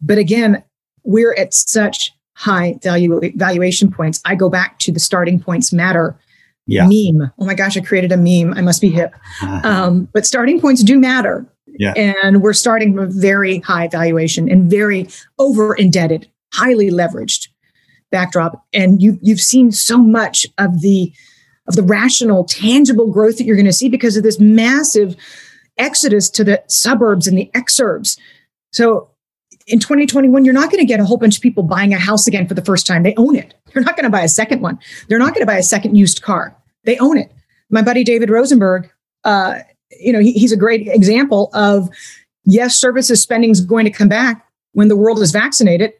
But 0.00 0.18
again, 0.18 0.62
we're 1.04 1.34
at 1.34 1.54
such 1.54 2.12
high 2.34 2.78
value 2.82 3.20
valuation 3.34 3.90
points. 3.90 4.20
I 4.24 4.34
go 4.34 4.48
back 4.48 4.78
to 4.80 4.92
the 4.92 5.00
starting 5.00 5.40
points 5.40 5.72
matter 5.72 6.18
yeah. 6.66 6.86
meme. 6.86 7.30
Oh 7.38 7.44
my 7.44 7.54
gosh, 7.54 7.76
I 7.76 7.80
created 7.80 8.12
a 8.12 8.16
meme. 8.16 8.54
I 8.56 8.60
must 8.60 8.80
be 8.80 8.90
hip. 8.90 9.14
Um, 9.64 10.08
but 10.12 10.26
starting 10.26 10.60
points 10.60 10.82
do 10.82 10.98
matter. 10.98 11.46
Yeah. 11.78 11.92
And 11.92 12.42
we're 12.42 12.52
starting 12.52 12.94
from 12.94 13.04
a 13.04 13.08
very 13.08 13.60
high 13.60 13.88
valuation 13.88 14.50
and 14.50 14.70
very 14.70 15.08
over 15.38 15.74
indebted, 15.74 16.28
highly 16.52 16.90
leveraged 16.90 17.48
backdrop. 18.10 18.64
And 18.72 19.02
you 19.02 19.18
you've 19.22 19.40
seen 19.40 19.72
so 19.72 19.98
much 19.98 20.46
of 20.58 20.80
the 20.80 21.12
of 21.68 21.74
the 21.74 21.82
rational, 21.82 22.44
tangible 22.44 23.10
growth 23.10 23.38
that 23.38 23.44
you're 23.44 23.56
going 23.56 23.66
to 23.66 23.72
see 23.72 23.88
because 23.88 24.16
of 24.16 24.22
this 24.22 24.38
massive 24.38 25.16
exodus 25.78 26.30
to 26.30 26.44
the 26.44 26.62
suburbs 26.68 27.26
and 27.26 27.36
the 27.36 27.50
exurbs. 27.54 28.18
So 28.72 29.10
in 29.66 29.80
2021, 29.80 30.44
you're 30.44 30.54
not 30.54 30.70
going 30.70 30.80
to 30.80 30.86
get 30.86 31.00
a 31.00 31.04
whole 31.04 31.16
bunch 31.16 31.36
of 31.36 31.42
people 31.42 31.62
buying 31.62 31.92
a 31.92 31.98
house 31.98 32.26
again 32.26 32.46
for 32.46 32.54
the 32.54 32.64
first 32.64 32.86
time. 32.86 33.02
They 33.02 33.14
own 33.16 33.34
it. 33.34 33.54
They're 33.72 33.82
not 33.82 33.96
going 33.96 34.04
to 34.04 34.10
buy 34.10 34.22
a 34.22 34.28
second 34.28 34.62
one. 34.62 34.78
They're 35.08 35.18
not 35.18 35.34
going 35.34 35.42
to 35.42 35.46
buy 35.46 35.58
a 35.58 35.62
second 35.62 35.96
used 35.96 36.22
car. 36.22 36.56
They 36.84 36.96
own 36.98 37.18
it. 37.18 37.32
My 37.68 37.82
buddy 37.82 38.04
David 38.04 38.30
Rosenberg, 38.30 38.88
uh, 39.24 39.58
you 39.98 40.12
know, 40.12 40.20
he, 40.20 40.32
he's 40.32 40.52
a 40.52 40.56
great 40.56 40.86
example 40.86 41.50
of 41.52 41.88
yes, 42.44 42.76
services 42.76 43.20
spending 43.20 43.50
is 43.50 43.60
going 43.60 43.84
to 43.84 43.90
come 43.90 44.08
back 44.08 44.46
when 44.72 44.88
the 44.88 44.96
world 44.96 45.18
is 45.18 45.32
vaccinated, 45.32 45.92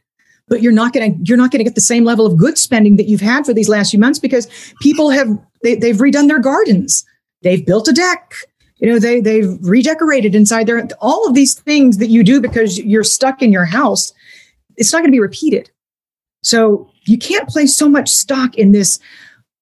but 0.49 0.63
you're 0.63 0.73
not 0.73 0.93
going 0.93 1.13
to 1.13 1.21
you're 1.25 1.37
not 1.37 1.51
going 1.51 1.59
to 1.59 1.65
get 1.65 1.75
the 1.75 1.81
same 1.81 2.05
level 2.05 2.27
of 2.27 2.37
good 2.37 2.59
spending 2.59 2.97
that 2.97 3.09
you've 3.09 3.21
had 3.21 3.45
for 3.45 3.53
these 3.53 3.69
last 3.69 3.91
few 3.91 4.01
months 4.01 4.19
because 4.19 4.49
people 4.81 5.11
have 5.11 5.29
they, 5.63 5.75
they've 5.75 5.97
redone 5.97 6.29
their 6.29 6.39
gardens, 6.39 7.05
they've 7.43 7.67
built 7.67 7.89
a 7.89 7.93
deck, 7.93 8.35
you 8.79 8.89
know 8.89 8.99
they 8.99 9.21
they've 9.21 9.59
redecorated 9.63 10.35
inside 10.35 10.67
there 10.67 10.87
all 11.01 11.27
of 11.27 11.35
these 11.35 11.55
things 11.55 11.99
that 11.99 12.09
you 12.09 12.23
do 12.23 12.41
because 12.41 12.79
you're 12.79 13.05
stuck 13.05 13.43
in 13.43 13.53
your 13.53 13.65
house 13.65 14.13
it's 14.77 14.93
not 14.93 14.99
going 14.99 15.11
to 15.11 15.13
be 15.13 15.21
repeated. 15.21 15.71
So 16.43 16.91
you 17.07 17.17
can't 17.19 17.49
place 17.49 17.75
so 17.75 17.89
much 17.89 18.11
stock 18.11 18.57
in 18.57 18.73
this 18.73 18.99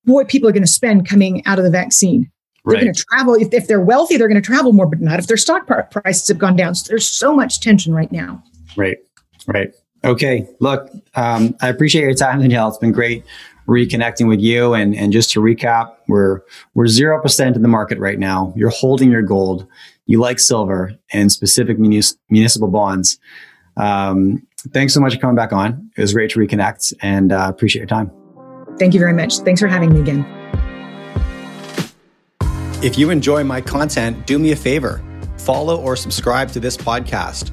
boy 0.04 0.24
people 0.24 0.48
are 0.48 0.52
going 0.52 0.64
to 0.64 0.68
spend 0.68 1.08
coming 1.08 1.44
out 1.46 1.58
of 1.58 1.64
the 1.64 1.70
vaccine. 1.70 2.30
They're 2.64 2.74
right. 2.74 2.82
going 2.82 2.94
to 2.94 3.04
travel 3.10 3.34
if, 3.34 3.52
if 3.52 3.68
they're 3.68 3.80
wealthy 3.80 4.16
they're 4.16 4.28
going 4.28 4.40
to 4.40 4.46
travel 4.46 4.72
more 4.72 4.86
but 4.86 5.00
not 5.00 5.18
if 5.18 5.26
their 5.26 5.36
stock 5.36 5.66
prices 5.90 6.28
have 6.28 6.38
gone 6.38 6.56
down. 6.56 6.74
So 6.74 6.88
there's 6.88 7.06
so 7.06 7.34
much 7.34 7.60
tension 7.60 7.94
right 7.94 8.10
now. 8.10 8.42
Right 8.76 8.98
right 9.46 9.72
okay 10.04 10.48
look 10.60 10.90
um, 11.14 11.56
i 11.60 11.68
appreciate 11.68 12.02
your 12.02 12.14
time 12.14 12.40
danielle 12.40 12.68
it's 12.68 12.78
been 12.78 12.92
great 12.92 13.24
reconnecting 13.66 14.28
with 14.28 14.40
you. 14.40 14.74
And, 14.74 14.94
and 14.94 15.12
just 15.12 15.30
to 15.32 15.40
recap, 15.40 15.94
we're, 16.08 16.40
we're 16.74 16.84
0% 16.84 17.56
in 17.56 17.62
the 17.62 17.68
market 17.68 17.98
right 17.98 18.18
now. 18.18 18.52
You're 18.56 18.70
holding 18.70 19.10
your 19.10 19.22
gold. 19.22 19.66
You 20.06 20.20
like 20.20 20.38
silver 20.38 20.94
and 21.12 21.32
specific 21.32 21.78
munis- 21.78 22.16
municipal 22.28 22.68
bonds. 22.68 23.18
Um, 23.76 24.46
thanks 24.72 24.94
so 24.94 25.00
much 25.00 25.14
for 25.14 25.20
coming 25.20 25.36
back 25.36 25.52
on. 25.52 25.90
It 25.96 26.00
was 26.00 26.12
great 26.12 26.30
to 26.32 26.38
reconnect 26.38 26.92
and 27.00 27.32
uh, 27.32 27.46
appreciate 27.48 27.80
your 27.80 27.86
time. 27.86 28.10
Thank 28.78 28.92
you 28.92 29.00
very 29.00 29.14
much. 29.14 29.38
Thanks 29.38 29.60
for 29.60 29.68
having 29.68 29.92
me 29.92 30.00
again. 30.00 30.26
If 32.82 32.98
you 32.98 33.10
enjoy 33.10 33.44
my 33.44 33.60
content, 33.62 34.26
do 34.26 34.38
me 34.38 34.52
a 34.52 34.56
favor 34.56 35.02
follow 35.38 35.78
or 35.78 35.94
subscribe 35.94 36.50
to 36.50 36.58
this 36.58 36.74
podcast. 36.74 37.52